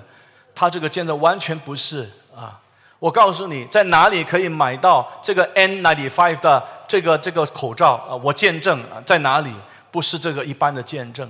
[0.55, 2.61] 他这个见证完全不是啊！
[2.99, 8.15] 我告诉你，在哪里可以买到这个 N95 的这个这个口罩啊？
[8.17, 9.51] 我见证啊在哪里？
[9.91, 11.27] 不是这个一般的见证，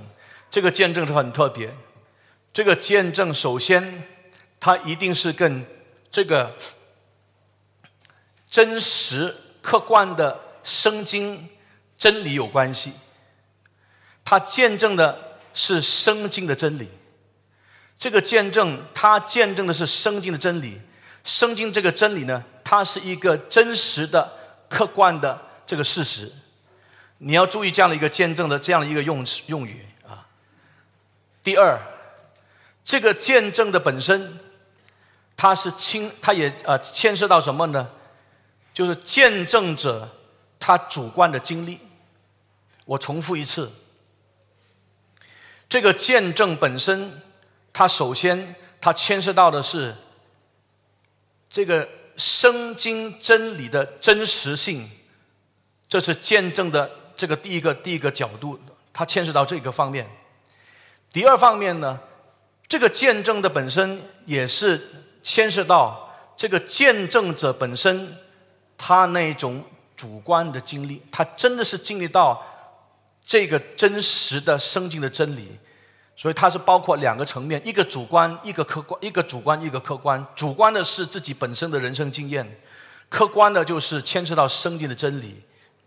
[0.49, 1.75] 这个见证是很特别。
[2.51, 4.03] 这个见证首先，
[4.59, 5.65] 它一定是跟
[6.11, 6.55] 这个
[8.49, 10.45] 真实客观的。
[10.61, 11.49] 圣经
[11.97, 12.93] 真理有关系，
[14.23, 16.87] 它见证的是圣经的真理。
[17.97, 20.79] 这个见证，它见证的是圣经的真理。
[21.23, 24.31] 圣经这个真理呢，它是一个真实的、
[24.69, 26.31] 客观的这个事实。
[27.19, 29.87] 你要注意这样的一个见证的这样的一个用用语。
[31.43, 31.79] 第二，
[32.83, 34.39] 这个见证的本身，
[35.35, 37.89] 它是亲，它也呃牵涉到什么呢？
[38.73, 40.15] 就是见证者。
[40.61, 41.79] 他主观的经历，
[42.83, 43.71] 我重复一次，
[45.69, 47.21] 这个见证本身，
[47.71, 49.95] 它首先它牵涉到的是
[51.49, 54.91] 这个生经真理的真实性，
[55.87, 58.59] 这是见证的这个第一个第一个角度，
[58.91, 60.09] 它牵涉到这个方面。
[61.11, 61.99] 第二方面呢，
[62.67, 64.81] 这个见证的本身也是
[65.21, 68.17] 牵涉到这个见证者本身，
[68.77, 69.63] 他那种。
[69.99, 72.41] 主观的经历，他真的是经历到
[73.21, 75.59] 这个真实的生经的真理，
[76.15, 80.25] 所以它是包括两个层面：一个主观，一个客观；一个主观，一个客观。
[80.33, 82.61] 主观的是自己本身的人生经验，
[83.09, 85.43] 客观的就是牵涉到生经的真理。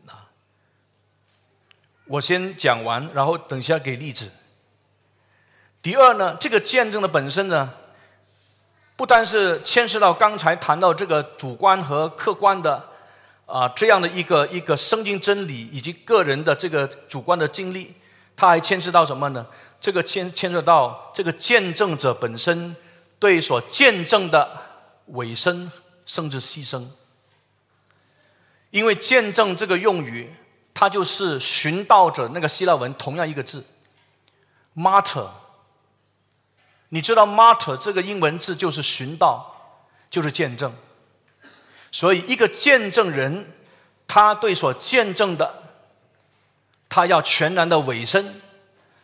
[0.07, 0.29] 啊，
[2.05, 4.31] 我先讲完，然后等下给例子。
[5.83, 7.75] 第二呢，这个见证的本身呢，
[8.97, 12.89] 不单是牵涉到刚才谈到这个主观和客观的。
[13.45, 17.93] 啊，这样的一个一个圣经真理以及个人的这个主观的经历，
[18.35, 19.45] 它还牵涉到什么呢？
[19.79, 22.75] 这个牵牵涉到这个见证者本身
[23.19, 24.49] 对所见证的
[25.07, 25.71] 尾声
[26.07, 26.87] 甚至牺牲。
[28.71, 30.33] 因为见证这个用语，
[30.73, 33.67] 它就是寻道者那个希腊文同样一个字
[34.73, 35.42] m a t t e r。
[36.95, 40.75] 你知道 martyr 这个英文字就是寻道，就是见证。
[41.91, 43.51] 所以，一个见证人，
[44.07, 45.63] 他对所见证的，
[46.91, 48.43] 他要全然的委身，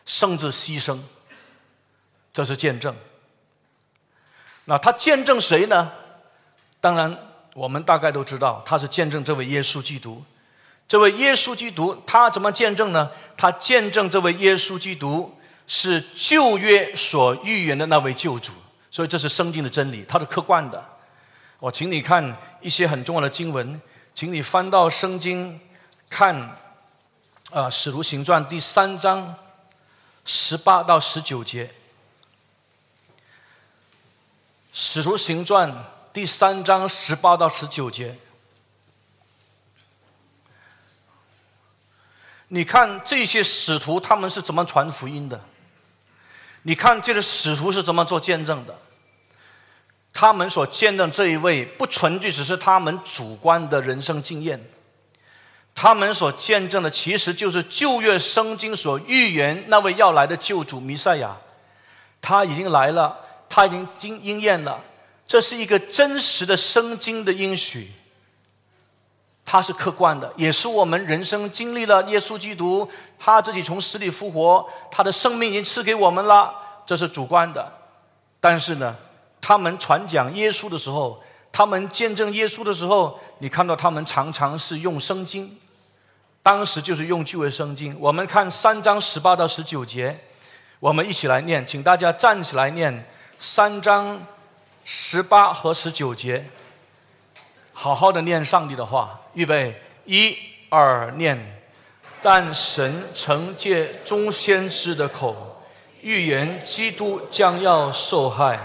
[0.04, 0.98] 甚至牺牲，
[2.34, 2.94] 这是见证。
[4.66, 5.92] 那他见证谁呢？
[6.82, 7.18] 当然，
[7.54, 10.22] 我们大概都知道，他是见证这位耶稣基督。
[10.86, 13.10] 这位耶稣基督，他怎么见证呢？
[13.38, 15.37] 他见证这位耶稣基督
[15.68, 18.52] 是旧约所预言的那位救主，
[18.90, 20.82] 所以这是圣经的真理，它是客观的。
[21.60, 23.78] 我请你看一些很重要的经文，
[24.14, 25.60] 请你翻到圣经
[26.08, 26.34] 看，
[27.50, 29.34] 啊，《使徒行传》第三章
[30.24, 31.66] 十八到十九节，
[34.72, 35.70] 《使徒行传》
[36.14, 38.16] 第三章十八到十九节。
[42.50, 45.44] 你看这些使徒他们是怎么传福音的？
[46.68, 48.78] 你看这些使徒是怎么做见证的？
[50.12, 54.62] 他们所见证这一位不纯粹只是他们主观的人生经验，
[55.74, 61.38] 他们所见证的其实就是旧约圣经所预言那位要来的救主弥赛亚，
[62.20, 63.16] 他已经来了，
[63.48, 64.84] 他已经经应验了，
[65.26, 67.88] 这是一个真实的圣经的应许。
[69.50, 72.86] 它是客观的，也是我们人生经历了耶稣基督，
[73.18, 76.52] 他自己从死里复活，他的生命已经赐给我们了，
[76.84, 77.72] 这是主观的。
[78.40, 78.94] 但是呢，
[79.40, 85.58] 他们传讲耶稣的时候，他们见证耶稣的时候，你看到他们常常是用圣经，
[86.42, 87.96] 当时就是用旧约圣经。
[87.98, 90.20] 我们看三章十八到十九节，
[90.78, 93.08] 我们一起来念，请大家站起来念
[93.38, 94.20] 三章
[94.84, 96.50] 十八和十九节。
[97.72, 100.36] 好好的念上帝的话，预备一
[100.68, 101.38] 二念。
[102.20, 105.62] 但神曾借众先知的口
[106.02, 108.58] 预言基督将要受害，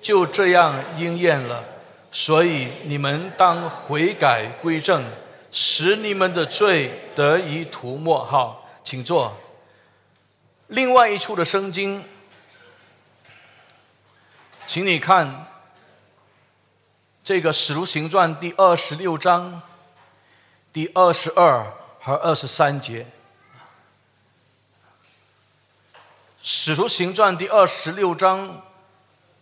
[0.00, 1.62] 就这样应验了。
[2.10, 5.04] 所以你们当悔改归正，
[5.52, 8.24] 使你们的罪得以涂抹。
[8.24, 9.36] 好，请坐。
[10.66, 12.02] 另外一处的圣经，
[14.66, 15.46] 请你看。
[17.22, 19.60] 这个《使徒行传》第二十六章
[20.76, 23.02] 第二十二和二十三节，
[26.42, 28.60] 《使徒行传》第二十六章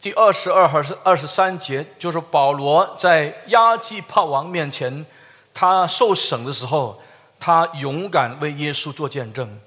[0.01, 5.05] 第二十二和二十三节，就是保罗在亚基帕王面前，
[5.53, 7.03] 他受审的时候，
[7.41, 9.61] 他勇敢为耶稣做见证。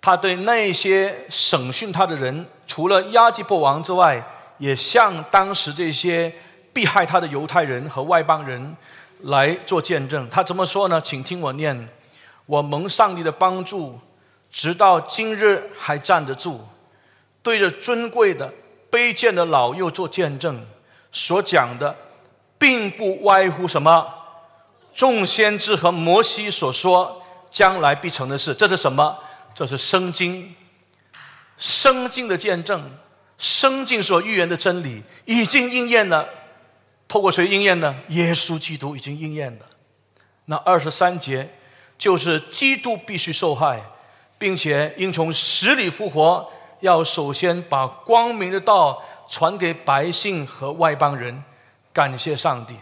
[0.00, 4.20] 他对那些审讯他的人，除了亚基帕王之外，
[4.58, 6.34] 也向当时这些。
[6.72, 8.76] 避害他的犹太人和外邦人
[9.26, 10.28] 来做见证。
[10.30, 11.00] 他怎么说呢？
[11.00, 11.88] 请听我念：
[12.46, 14.00] 我蒙上帝的帮助，
[14.50, 16.60] 直到今日还站得住，
[17.42, 18.52] 对着尊贵的、
[18.90, 20.64] 卑贱的老幼做见证。
[21.10, 21.96] 所讲的，
[22.58, 24.06] 并不外乎什么
[24.94, 28.54] 众先知和摩西所说将来必成的事。
[28.54, 29.18] 这是什么？
[29.54, 30.54] 这是生经，
[31.56, 32.90] 生经的见证，
[33.38, 36.28] 生经所预言的真理已经应验了。
[37.08, 37.96] 透过谁应验呢？
[38.08, 39.66] 耶稣基督已经应验了。
[40.46, 41.54] 那二十三节
[41.96, 43.82] 就是基督必须受害，
[44.38, 51.42] 并且应从死里复活，要首先把光明的道传给百姓和外邦人。
[51.92, 52.74] 感谢上帝。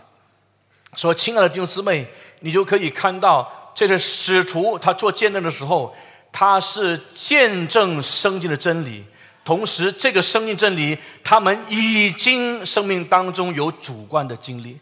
[0.96, 2.06] 所以，亲爱的弟兄姊妹，
[2.40, 5.94] 你就可以看到，这些使徒他做见证的时候，
[6.32, 9.04] 他是见证圣经的真理。
[9.44, 14.78] 同时，这个生命真理，他们已经生命当中有主观的经历，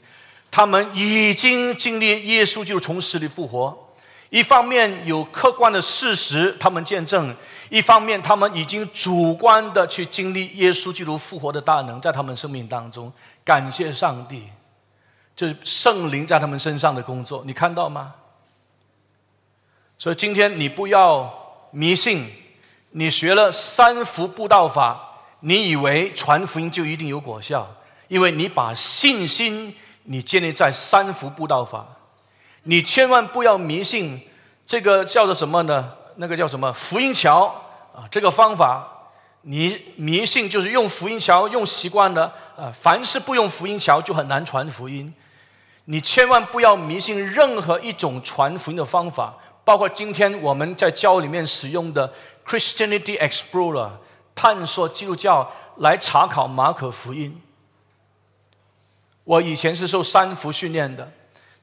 [0.53, 3.77] 他们已经经历耶稣就从死里复活。
[4.31, 7.35] 一方面有客观的事实，他们见证；
[7.70, 13.12] 一方面，他们已经主观的去经历耶稣基督复活的大能，在他们生命当中。
[13.44, 14.44] 感谢上帝，
[15.35, 18.14] 这圣灵在他们身上的工作，你看到吗？
[19.98, 22.41] 所以今天你不要迷信。
[22.92, 25.00] 你学了三福布道法，
[25.40, 27.66] 你以为传福音就一定有果效？
[28.09, 29.74] 因为你把信心
[30.05, 31.86] 你建立在三福布道法，
[32.64, 34.20] 你千万不要迷信
[34.66, 35.93] 这个叫做什么呢？
[36.16, 37.47] 那个叫什么福音桥
[37.95, 38.05] 啊？
[38.11, 38.86] 这个方法，
[39.40, 45.12] 你迷信就是用福音桥用习惯了啊，凡是不用福音桥就很难传福音。
[45.86, 49.34] 你千万不要迷信任何一种传福音的方法，
[49.64, 52.12] 包括今天我们在教里面使用的。
[52.47, 53.90] Christianity Explorer
[54.34, 57.40] 探索基督教来查考马可福音。
[59.24, 61.12] 我以前是受三福训练的，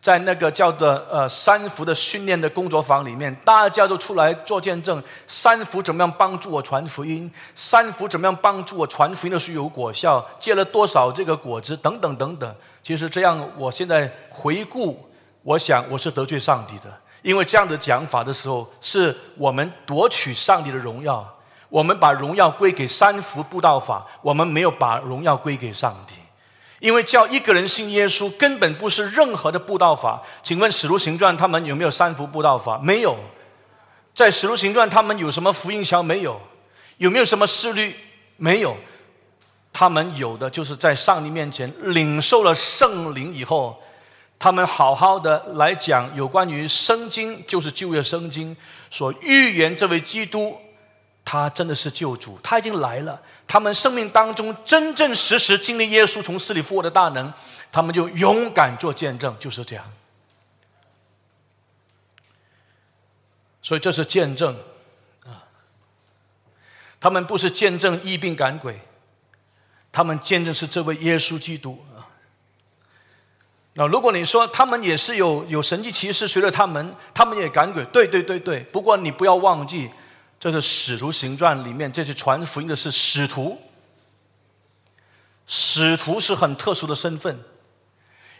[0.02, 5.04] 在那个叫做呃三福的训练的工作坊里面，大家都出来做见证。
[5.28, 7.30] 三福怎么样帮助我传福音？
[7.54, 10.26] 三福怎么样帮助我传福音的时候有果效？
[10.40, 11.76] 结了多少这个果子？
[11.76, 12.56] 等等等等。
[12.82, 15.10] 其实这样，我现在回顾，
[15.44, 17.02] 我想我是得罪上帝的。
[17.22, 21.38] 因为这样的讲法的时候，是我们夺取上帝的荣耀，
[21.70, 26.16] 我们把荣耀归给三福布道法，我们没有把荣耀归给上帝。
[26.80, 30.22] 因为叫一个人信耶稣，根本不是任何的布道法。
[30.42, 32.80] 请问《使徒行传》他们有没有三福布道法？
[32.82, 33.18] 没有。
[34.16, 36.02] 在《使徒行传》他们有什么福音桥？
[36.02, 36.40] 没有。
[36.96, 37.94] 有没有什么思律？
[38.38, 38.78] 没有。
[39.74, 43.78] 他们有的就是在上帝面前领受了圣灵以后，
[44.40, 48.56] 他们好好的来讲有关于圣经，就是旧约圣经
[48.90, 50.58] 所预言这位基督，
[51.26, 53.22] 他真的是救主，他已经来了。
[53.46, 57.34] 他们生命当中真正实实经历耶稣从死里复活的大能，
[57.70, 59.92] 他们就勇敢做见证，就是这样。
[63.62, 64.56] 所以这是见证
[65.26, 65.44] 啊，
[67.00, 68.80] 他们不是见证疫病赶鬼，
[69.92, 71.84] 他们见证是这位耶稣基督。
[73.74, 78.60] 那如果你说他们也是有有神迹奇事随着他们，他们也赶鬼，对对对对。
[78.72, 79.90] 不过你不要忘记。
[80.40, 83.60] 这是《使徒行传》里面，这些传福音的是使徒。
[85.46, 87.44] 使徒是很特殊的身份，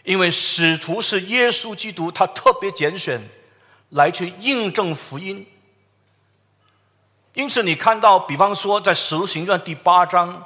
[0.04, 3.20] 因为使徒是耶稣基督他特别拣选
[3.90, 5.46] 来去印证福音。
[7.34, 10.42] 因此，你看到，比方说，在《使徒行传》第八章，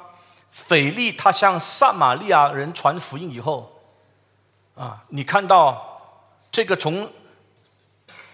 [0.51, 3.74] 腓力他向撒玛利亚人传福音以后，
[4.75, 6.01] 啊，你看到
[6.51, 7.11] 这个从。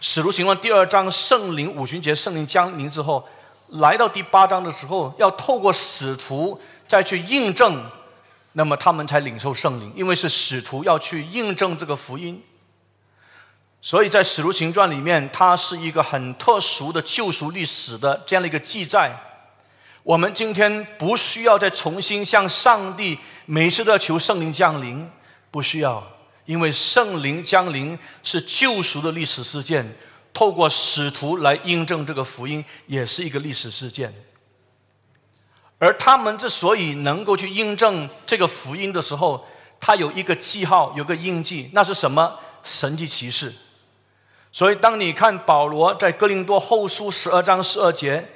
[0.02, 3.28] 使徒行传第二章，圣灵五旬节，圣灵降临之后，
[3.68, 7.84] 来到第八章的时候，要透过使徒再去印证，
[8.52, 12.42] 那么他们才领受圣灵，因为是使徒要去印证这个福音。
[13.82, 19.14] 所以在使徒行传里面，它是一个很特殊的救赎历史的这样的一个记载。
[20.02, 25.10] 我们今天不需要再重新向上帝每一次都要求圣灵降临，
[25.50, 26.02] 不需要。
[26.44, 29.94] 因为圣灵降临是救赎的历史事件，
[30.32, 34.12] 透过使徒来印证这个福音，也是一个历史事件。
[35.78, 39.46] 而他们之所以能够去印证这个福音的时候，
[39.80, 42.38] 他有一个记号，有个印记，那是什么？
[42.62, 43.54] 神迹奇事。
[44.52, 48.28] 所以，当你看保罗在哥林多后书十二章十二节，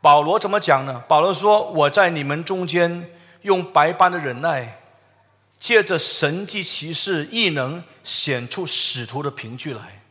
[0.00, 1.04] 保罗怎么讲呢？
[1.06, 3.10] 保罗说：“我在你们中间
[3.42, 4.79] 用白般的忍耐。”
[5.60, 10.02] 借着神迹奇事异能显出使徒的凭据来，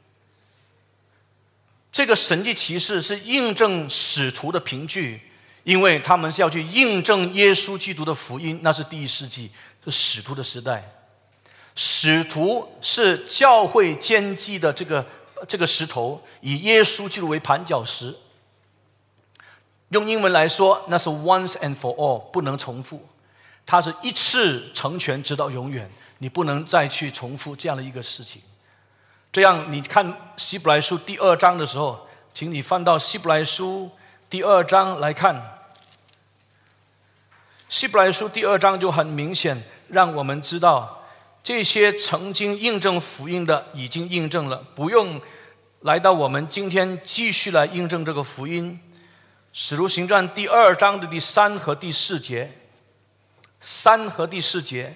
[1.91, 5.19] 这个神迹奇事是印证使徒的凭据，
[5.63, 9.49] 因为他们是要去印证耶稣基督的福音，那是第一世纪，
[9.83, 10.93] 是使徒的时代。
[11.75, 15.05] 使徒是教会坚基的这个
[15.47, 18.15] 这个石头，以耶稣基督为盘脚石。
[19.89, 23.07] 用英文来说，那是 once and for all，不能重复。
[23.71, 28.41] 它是一次成全，直到永远，你不能再去重复这样的一个事情。
[29.31, 33.91] 这样，你看希伯来书第二章的时候，请你翻到希伯来书
[34.27, 35.59] 第二章来看。
[37.69, 41.05] 希伯来书第二章就很明显，让我们知道
[41.43, 45.21] 这些曾经印证福音的已经印证了，不用
[45.81, 48.79] 来到我们今天继续来印证这个福音。
[49.53, 52.55] 使徒行传第二章的第三和第四节。
[53.61, 54.95] 三和第四节，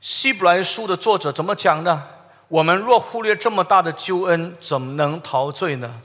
[0.00, 2.04] 希伯来书的作者怎么讲呢？
[2.48, 6.00] 我们若忽略这么大的救恩，怎么能陶醉呢？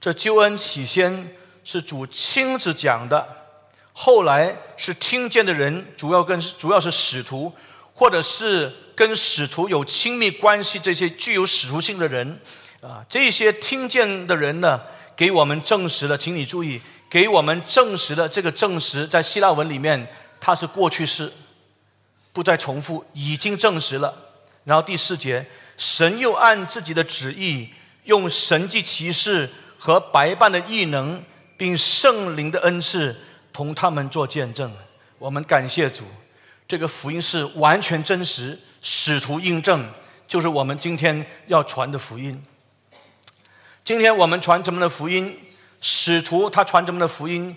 [0.00, 3.26] 这救恩起先是主亲自讲的，
[3.92, 7.52] 后来是听见的人，主要跟主要是使徒，
[7.92, 12.40] 或者是跟使徒有亲密关系这些具有使徒性的人
[12.82, 14.80] 啊，这些听见的人呢，
[15.14, 20.08] 给我们证实了，请你注意，给我们证实了这个证实，在希腊文里面。
[20.44, 21.32] 它是过去式，
[22.30, 24.14] 不再重复，已经证实了。
[24.64, 25.46] 然后第四节，
[25.78, 27.70] 神又按自己的旨意，
[28.02, 31.24] 用神迹奇事和白伴的异能，
[31.56, 33.16] 并圣灵的恩赐，
[33.54, 34.70] 同他们做见证。
[35.18, 36.04] 我们感谢主，
[36.68, 39.88] 这个福音是完全真实，使徒印证，
[40.28, 42.42] 就是我们今天要传的福音。
[43.82, 45.38] 今天我们传什么的福音？
[45.80, 47.56] 使徒他传什么的福音？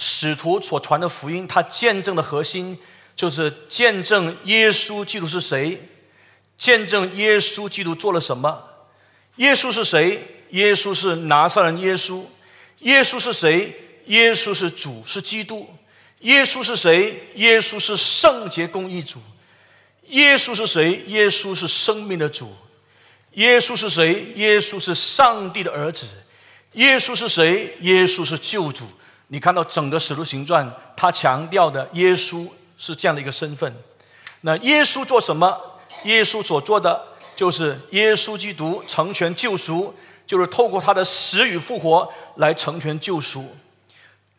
[0.00, 2.78] 使徒所传的福音，他见证的核心
[3.16, 5.76] 就是见证耶稣基督是谁，
[6.56, 8.62] 见证耶稣基督做了什么。
[9.36, 10.36] 耶稣是谁？
[10.50, 12.24] 耶稣是拿撒勒人耶稣。
[12.78, 13.74] 耶稣是谁？
[14.06, 15.68] 耶稣是主，是基督。
[16.20, 17.28] 耶稣是谁？
[17.34, 19.20] 耶稣是圣洁公义主。
[20.10, 21.02] 耶稣是谁？
[21.08, 22.54] 耶稣是生命的主。
[23.32, 24.32] 耶稣是谁？
[24.36, 26.06] 耶稣是上帝的儿子。
[26.74, 27.76] 耶稣是谁？
[27.80, 28.84] 耶稣是救主。
[29.28, 33.74] 你看到整个使徒行传，他强调的耶稣是这样的一个身份。
[34.42, 35.56] 那耶稣做什么？
[36.04, 37.02] 耶稣所做的
[37.34, 39.94] 就是耶稣基督成全救赎，
[40.26, 43.44] 就是透过他的死与复活来成全救赎。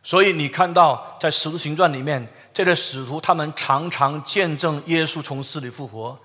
[0.02, 6.18] 所以你看到在《使徒行传》里面，这些使徒他们常常见证耶稣从死里复活。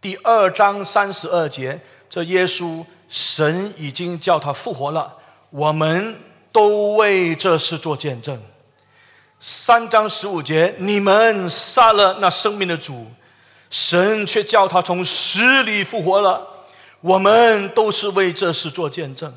[0.00, 5.16] 第二章三十二节，这耶稣神已经叫他复活了，
[5.50, 6.16] 我们
[6.58, 8.42] 都为这事做见证。
[9.38, 13.06] 三章十五节，你们杀了那生命的主，
[13.70, 16.44] 神却叫他从死里复活了，
[17.00, 19.32] 我们都是为这事做见证。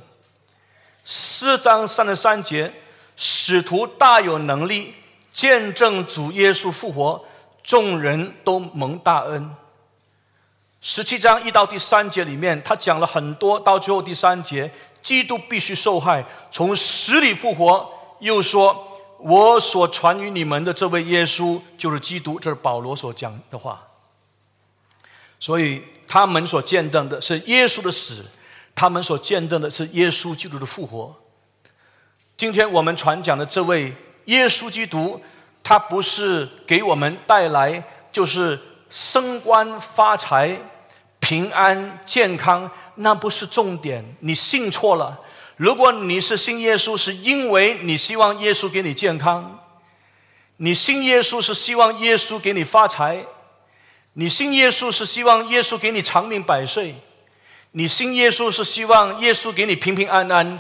[1.06, 2.74] 四章三十三节。
[3.18, 4.96] 使徒大有能力
[5.32, 7.24] 见证主耶稣复活，
[7.62, 9.52] 众人都蒙大恩。
[10.80, 14.72] 十七章一到第三节里面，他讲了很多，到最后第三节，
[15.02, 17.92] 基督必须受害，从死里复活。
[18.20, 23.82] 又说：“我所传于你们的这位耶稣，就是基督。”这是保罗所讲的话。
[25.40, 28.24] 所以他们所见证的是耶稣的死，
[28.76, 31.16] 他们所见证的是耶稣基督的复活。
[32.38, 33.92] 今天我们传讲的这位
[34.26, 35.20] 耶稣基督，
[35.64, 38.60] 他不是给我们带来就是
[38.92, 40.60] 升官发财、
[41.32, 44.04] 平安健康，那不是重点。
[44.20, 45.22] 你信错了。
[45.56, 49.58] 如果你是信耶稣，是因为你希望耶稣给你健康；
[50.58, 53.24] 你信耶稣是希望耶稣给你发财；
[54.16, 56.96] 你信耶稣是希望耶稣给你长命百岁；
[57.72, 60.60] 你信耶稣是希望耶稣给你平平安安。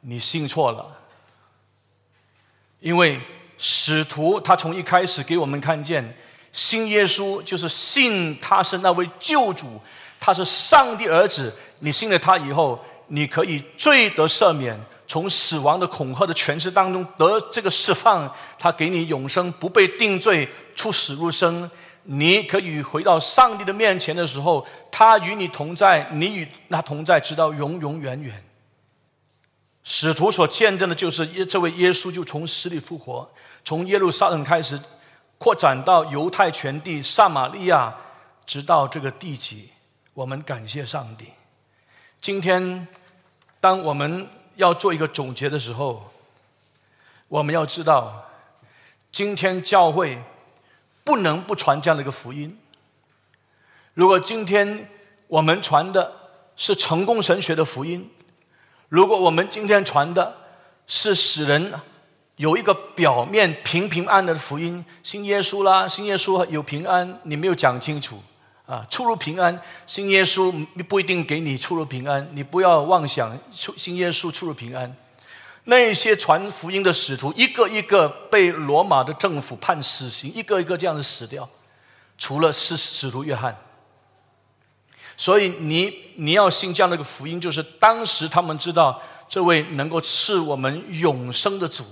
[0.00, 0.98] 你信错了。
[2.80, 3.20] 因为
[3.56, 6.16] 使徒他从一开始给我们看见，
[6.50, 9.80] 信耶稣就是信他是那位救主，
[10.18, 11.54] 他是上帝儿子。
[11.80, 18.32] 你信了他以后，你可以罪得赦免，从死亡的恐吓的权势当中得这个释放。
[18.58, 21.70] 他给你永生，不被定罪，出死入生。
[22.10, 28.42] 你可以回到上帝的面前的时候，他与你同在，你与他同在，直到永永远远。
[29.84, 33.30] 使徒所见证的就是耶这位耶稣就从死里复活，
[33.64, 34.78] 从耶路撒冷开始
[35.38, 37.94] 扩展到犹太全地、撒玛利亚，
[38.44, 39.68] 直到这个地极。
[40.18, 41.26] 我们感谢上帝。
[42.20, 42.88] 今天，
[43.60, 46.12] 当我们要做一个总结的时候，
[47.28, 48.28] 我们要知道，
[49.12, 50.20] 今天教会
[51.04, 52.58] 不能不传这样的一个福音。
[53.94, 54.90] 如果今天
[55.28, 56.12] 我们传的
[56.56, 58.10] 是成功神学的福音，
[58.88, 60.36] 如果我们今天传的
[60.88, 61.72] 是使人
[62.34, 68.20] 有一个表面平平安安的福音，信耶稣啦，信耶稣有平安，你没有讲清楚
[68.68, 70.52] 啊，出入平安，信耶稣
[70.86, 74.94] 不一定给你出入平安，你不要妄想出信耶稣出入平安。
[75.64, 81.48] 那些传福音的使徒，一个一个被罗马的政府判死刑，一个一个这样子死掉，
[82.18, 83.56] 除了是使徒约翰。
[85.16, 89.00] 所以你你要信这样的一个福音，就是当时他们知道
[89.30, 91.84] 这位能够赐我们永生的主、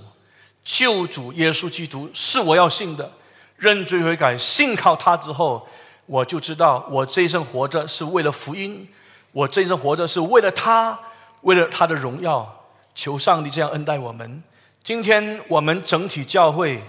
[0.63, 3.11] 救主耶稣基督是我要信的，
[3.55, 5.67] 认罪悔改，信靠他之后，
[6.07, 8.89] 我就知道我这一生活着是为了福音，
[9.31, 10.97] 我这一生活着是为了他，
[11.41, 14.41] 为了他的荣耀，求上帝这样恩待我们。
[14.83, 16.81] 今天我们整体教会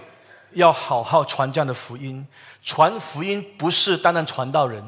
[0.53, 2.25] 要好好传这样的福音，
[2.63, 4.83] 传福音不是单单传道人。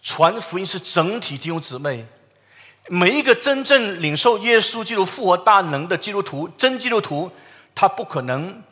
[0.00, 2.06] 传福音是整体弟兄姊妹，
[2.88, 7.30] 每一个真正领受耶稣基督复活大能的基督徒，真基督徒，
[7.74, 8.62] 他不可能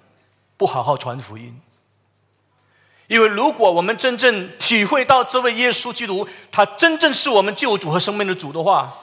[0.57, 1.61] 不好好传福音。
[3.09, 8.95] 因为如果我们真正体会到这位耶稣基督，他真正是我们救主和生命的主的话，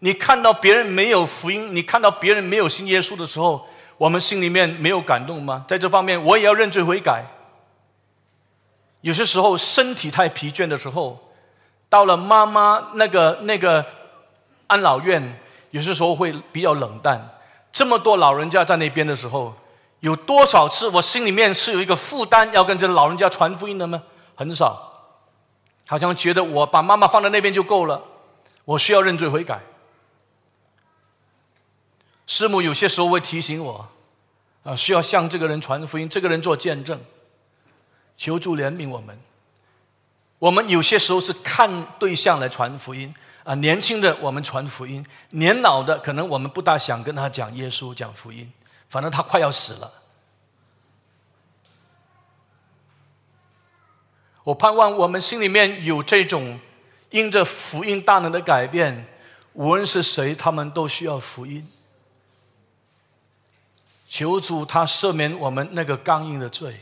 [0.00, 3.66] 你看到别人没有福音，你看到别人没有信耶稣的时候，
[3.96, 5.64] 我们心里面没有感动吗？
[5.68, 7.24] 在这方面，我也要认罪悔改。
[9.02, 11.20] 有些时候身体太疲倦的时候。
[11.86, 13.84] 到了妈妈那个那个
[14.66, 15.22] 安老院，
[15.70, 17.38] 有些时候会比较冷淡。
[17.72, 19.54] 这么多老人家在那边的时候，
[20.04, 24.02] 有多少次我心里面是有一个负担，要跟这老人家传福音的吗？
[24.34, 25.16] 很少，
[25.86, 28.04] 好像觉得我把妈妈放在那边就够了，
[28.66, 29.62] 我需要认罪悔改。
[32.26, 33.88] 师母有些时候会提醒我，
[34.62, 37.00] 啊，需要向这个人传福音，这个人做见证，
[38.18, 39.18] 求助怜悯我们。
[40.38, 48.52] 我们有些时候是看对象来传福音啊，年轻的我们传福音，年老的可能我们不大想跟他讲耶稣讲福音，
[48.88, 50.02] 反正他快要死了。
[54.44, 56.60] 我盼望我们心里面有这种
[57.10, 59.06] 因着福音大能的改变，
[59.54, 61.68] 无论是谁，他们都需要福音。
[64.08, 66.80] 求主他赦免我们那个刚硬的罪。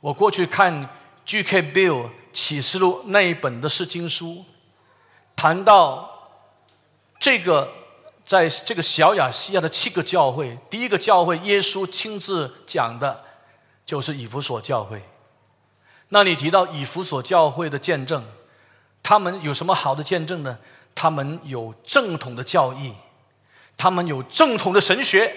[0.00, 0.88] 我过去看。
[1.26, 1.62] G.K.
[1.72, 4.44] Bill 启示录那一本的是经书，
[5.34, 6.38] 谈到
[7.18, 7.72] 这个
[8.24, 13.22] 在这个小亚细亚的七个教会，第一个教会耶稣亲自讲的，
[13.84, 15.02] 就是以弗所教会。
[16.08, 18.24] 那你提到以弗所教会的见证，
[19.02, 20.58] 他们有什么好的见证呢？
[20.94, 22.94] 他们有正统的教义，
[23.76, 25.36] 他们有正统的神学，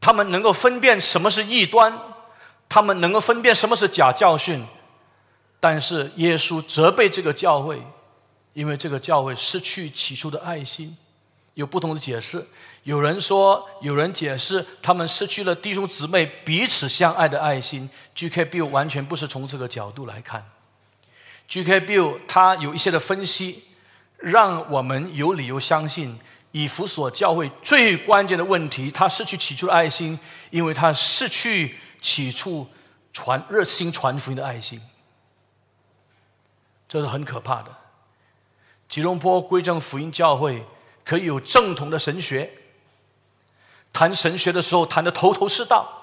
[0.00, 1.98] 他们能够分辨什么是异端，
[2.68, 4.64] 他们能够分辨什么是假教训。
[5.58, 7.82] 但是耶稣责备这个教会。
[8.60, 10.94] 因为这个教会失去起初的爱心，
[11.54, 12.46] 有不同的解释。
[12.82, 17.88] 有人说，有人解释，他们失去了弟兄姊妹彼此相爱的爱心。
[18.14, 18.44] G.K.
[18.44, 20.44] Bill 完全不是从这个角度来看。
[21.48, 21.80] G.K.
[21.80, 23.64] Bill 他有一些的分析，
[24.18, 26.20] 让我们有理由相信，
[26.52, 30.18] 以弗所教会最关键的问题，他失去起初的爱心，
[30.50, 32.68] 因为他失去起初
[33.14, 34.78] 传热心传福音的爱心，
[36.86, 37.79] 这是很可怕的。
[38.90, 40.66] 吉隆坡归正福音教会
[41.04, 42.50] 可以有正统的神学，
[43.92, 45.96] 谈神学的时候谈的头头是道。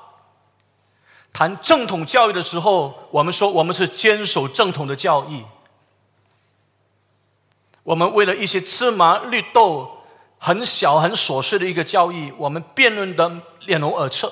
[1.33, 5.43] 谈正统教育的时候，我们说我们是坚守正统的教义。
[7.83, 10.03] 我们为了一些芝麻绿豆
[10.37, 14.27] 很小很琐碎的一个教义，我们辩论的脸红耳赤。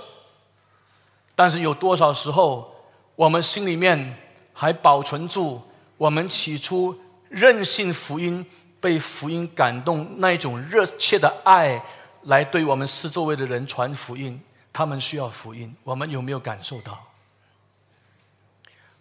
[1.36, 2.74] 但是有多少时候，
[3.18, 4.18] 我们心里面
[4.53, 5.62] 还保存住
[5.97, 6.97] 我们起初？
[7.36, 8.45] 任性福音
[8.79, 11.83] 被福音感动，那一种热切的爱，
[12.21, 14.41] 来对我们四周围的人传福音。
[14.71, 16.97] 他们需要福音，我们有没有感受到？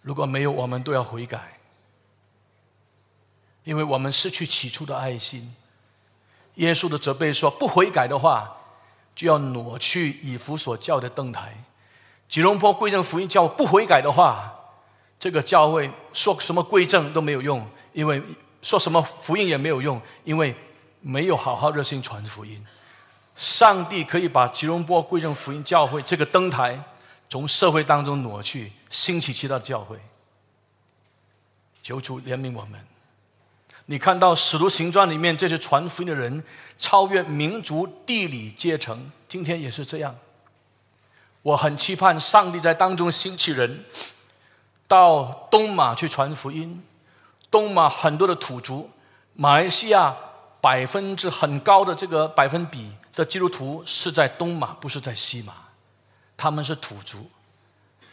[0.02, 1.58] 如果没有，我们都要悔改，
[3.62, 5.54] 因为我们失去起初的爱心。
[6.56, 8.56] 耶稣的责备说：不悔改的话，
[9.14, 11.64] 就要挪去以弗所教的灯台。
[12.28, 14.52] 吉隆坡贵正福音教不悔改的话，
[15.20, 17.64] 这个教会说什么贵正都没有用。
[17.94, 18.22] 因为
[18.60, 20.54] 说什么福音也没有用，因为
[21.00, 22.62] 没有好好热心传福音。
[23.34, 26.78] 上帝可以把吉隆坡贵正福音教会这个灯台
[27.28, 29.98] 从社会当中挪去，兴起其他的教会。
[31.82, 32.80] 求主怜悯我们。
[33.86, 36.42] 你看到使徒行传里面这些传福音的人，
[36.78, 40.16] 超越民族、地理、阶层，今天也是这样。
[41.42, 43.84] 我很期盼上帝在当中兴起人，
[44.88, 46.82] 到东马去传福音。
[47.54, 48.90] 东马很多的土族，
[49.34, 50.12] 马来西亚
[50.60, 55.52] 百分之很高的这个百分比的基督徒是在东马，不是在西马。
[56.36, 57.30] 他们是土族，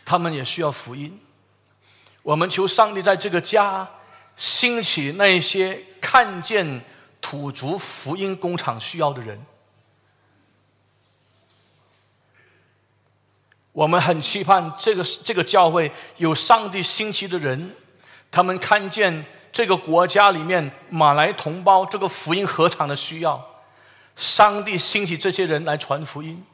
[0.06, 1.20] 他们也需要福音。
[2.22, 3.90] 我们求上帝在这个家
[4.36, 6.86] 兴起那些看见
[7.20, 9.44] 土族福音工厂需要的人。
[13.72, 17.76] 我们很期盼这个这个教会有上帝兴起的人。
[18.32, 23.60] 他们看见这个国家里面马来同胞这个福音合场的需要，
[24.16, 26.46] 上帝兴起这些人来传福音。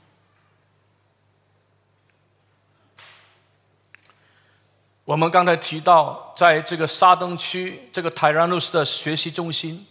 [5.05, 9.86] 我们刚才提到，在这个沙登区这个泰然路斯的学习中心，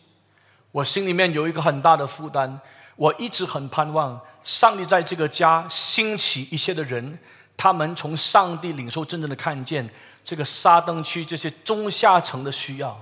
[0.73, 2.61] 我心里面有一个很大的负担。
[2.97, 7.19] 我一直很盼望上帝在这个家兴起一些的人，
[7.57, 9.89] 他们从上帝领受真正的看见。
[10.27, 13.01] 这个沙登区这些中下层的需要，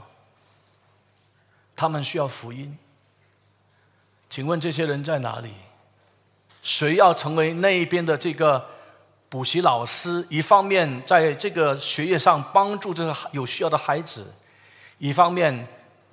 [1.74, 2.76] 他们需要福音。
[4.28, 5.54] 请问这些人在哪里？
[6.60, 8.68] 谁要成为那一边的这个
[9.30, 10.26] 补习老师？
[10.28, 14.34] 一方面在这个学业上帮助这个有需要的孩子，
[14.98, 15.66] 一方面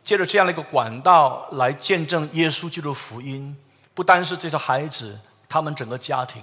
[0.06, 3.58] 借着这样的一个管道来见证耶稣基督福音。
[3.94, 6.42] 不单是这些孩子，他们整个家庭，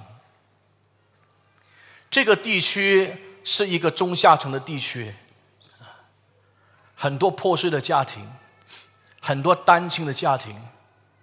[2.10, 3.24] 这个地区。
[3.50, 5.14] 是一个中下层的地区，
[6.94, 8.22] 很多破碎的家庭，
[9.22, 10.54] 很多单亲的家庭，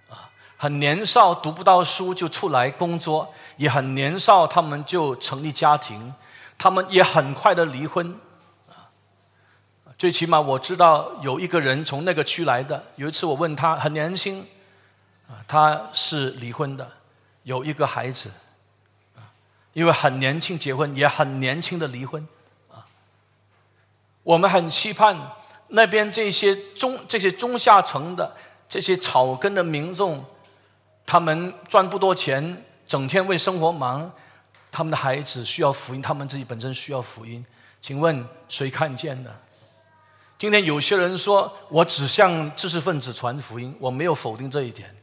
[0.10, 0.26] 啊，
[0.58, 6.16] 很年少读不到书就出来工作，也很年少他们就成立家庭，
[6.58, 8.20] 他们也很快的离婚，
[8.70, 8.90] 啊，
[9.96, 14.44] 最起码我知道有一个人从那个区来的，有一次我问他很年轻，
[15.28, 16.92] 啊，他是离婚的，
[17.44, 18.32] 有一个孩子。
[19.76, 22.26] 因为很年轻结婚，也很年轻的离婚，
[22.72, 22.88] 啊，
[24.24, 25.34] 我们很期盼
[25.68, 28.34] 那边这些中这些中下层的
[28.70, 30.24] 这些草根的民众，
[31.06, 34.10] 他们赚不多钱，整天为生活忙，
[34.72, 37.46] 他们的孩子需要福音，他们自己本身需要福音。
[37.82, 39.42] 请问谁看见的？
[40.38, 44.96] 今天有些人说我只向知识分子传福音，我没有否定这一点。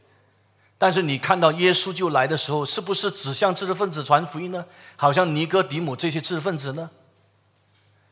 [0.83, 4.65] 但是你看到耶稣就来的时候，是不是只向知识分子传福音呢？
[4.97, 6.89] 好像尼哥底母这些知识分子呢？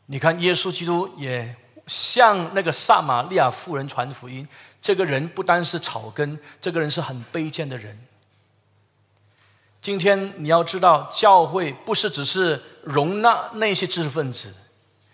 [0.05, 1.53] 你看耶稣基督也
[1.85, 4.47] 向那个撒玛利亚妇人传福音。
[4.81, 7.99] 这个人不单是草根，这个人是很卑贱的人。
[9.81, 14.55] 今天你要知道，教会不是只是容纳那些知识分子、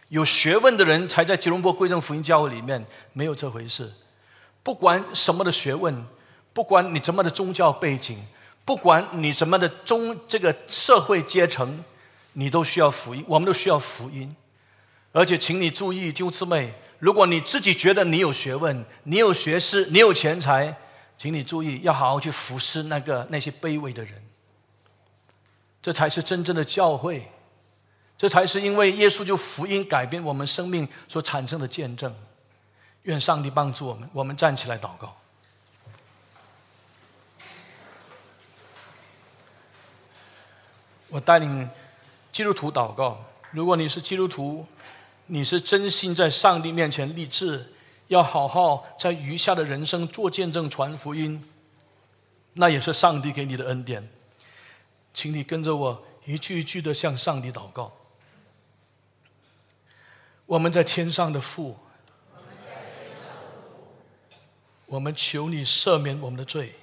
[0.10, 3.92] 有学问的人才在吉隆坡贵正福音教会里面，没有这回事。
[4.62, 6.06] 不管什么的学问，
[6.58, 8.18] 不管你怎么的宗教背景，
[8.66, 11.84] 不管你什么的中这个社会阶层，
[12.34, 14.36] 你都需要福音，我们都需要福音。
[15.12, 20.76] 而且，请你注意，弟兄姊妹，如果你自己觉得你有学问、你有学识、你有钱财，
[21.16, 24.16] 请你注意，要好好去服侍那个那些卑微的人。
[25.80, 27.32] 这才是真正的教会，
[28.18, 32.12] 这才是因为耶稣就福音改变我们生命所产生的见证。
[33.04, 35.16] 愿上帝帮助我们，我们站起来祷告。
[41.10, 41.70] 我带领
[42.32, 43.24] 基督徒祷告。
[43.52, 44.66] 如果你是基督徒，
[45.28, 47.74] 你是真心在上帝面前立志，
[48.08, 51.44] 要好好在余下的人生做见证、传福音，
[52.54, 54.10] 那也是上帝给你的恩典。
[55.14, 57.94] 请你跟着我一句一句的向上帝祷告。
[60.46, 61.78] 我们在天上的父，
[64.86, 66.76] 我们求你赦免我们的罪。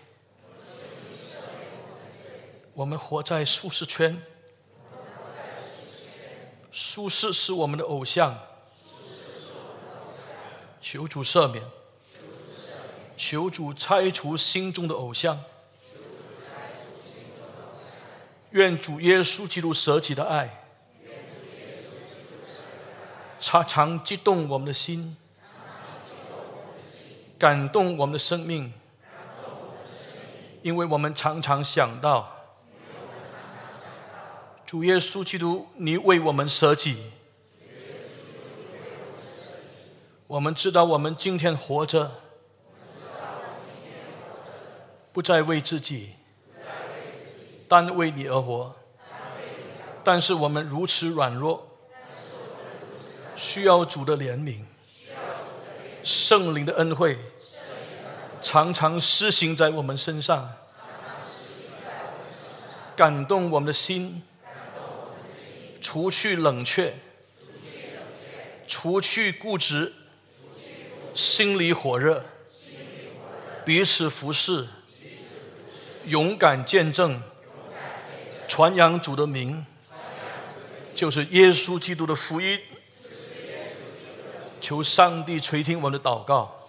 [2.75, 4.21] 我们活在舒适圈，
[6.73, 8.37] 舒适是我们的偶像。
[10.81, 11.65] 求主赦免，
[13.17, 15.41] 求主拆除心中的偶像。
[18.51, 20.65] 愿主耶稣基督舍己的爱，
[23.39, 25.17] 常常激动我们的心，
[27.39, 28.73] 感动我们的生命，
[30.63, 32.34] 因为我们常常想到，
[34.75, 36.97] 主耶稣基督，你为我们舍己。
[40.27, 42.11] 我们知道，我们今天活着，
[45.13, 46.15] 不再为自己。
[47.69, 48.75] 单为你而活，
[50.03, 51.69] 但是我们如此软弱，
[53.37, 54.65] 需要主的怜悯，
[56.03, 57.17] 圣灵的恩惠，
[58.43, 60.53] 常常施行在我们身上，
[62.97, 64.21] 感动我们的心，
[65.85, 66.95] 除去冷却，
[68.67, 69.93] 除去固执，
[71.15, 72.25] 心里火热，
[73.67, 74.67] 彼此服侍，
[76.07, 77.23] 勇敢见证。
[78.49, 79.67] 传扬主的名，
[80.95, 82.59] 就是耶稣基督的福音。
[84.63, 86.67] 求上帝垂听我们的祷告。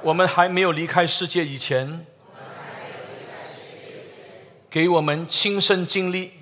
[0.00, 2.06] 我们还没有离开世界以前，
[4.70, 6.32] 给我们亲身经历，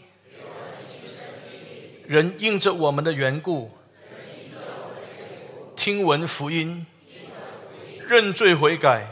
[2.07, 3.77] 人应着我们的缘故，
[5.75, 6.87] 听闻福音，
[8.07, 9.05] 认罪悔改，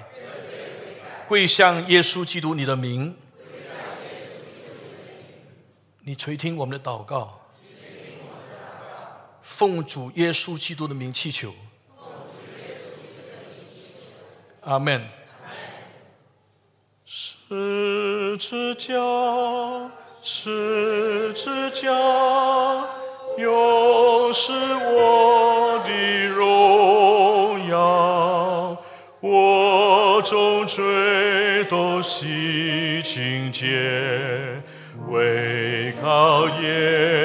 [1.27, 3.17] 跪向耶稣基督你的名。
[6.07, 7.41] 你垂听我们的祷告，
[9.43, 11.53] 奉主耶稣基督的名祈求，
[14.61, 15.05] 阿门。
[17.05, 18.95] 十字架，
[20.27, 21.93] 十字架，
[23.37, 28.75] 又是我的荣耀，
[29.21, 34.63] 我众罪都洗清洁。
[35.09, 37.24] 为靠耶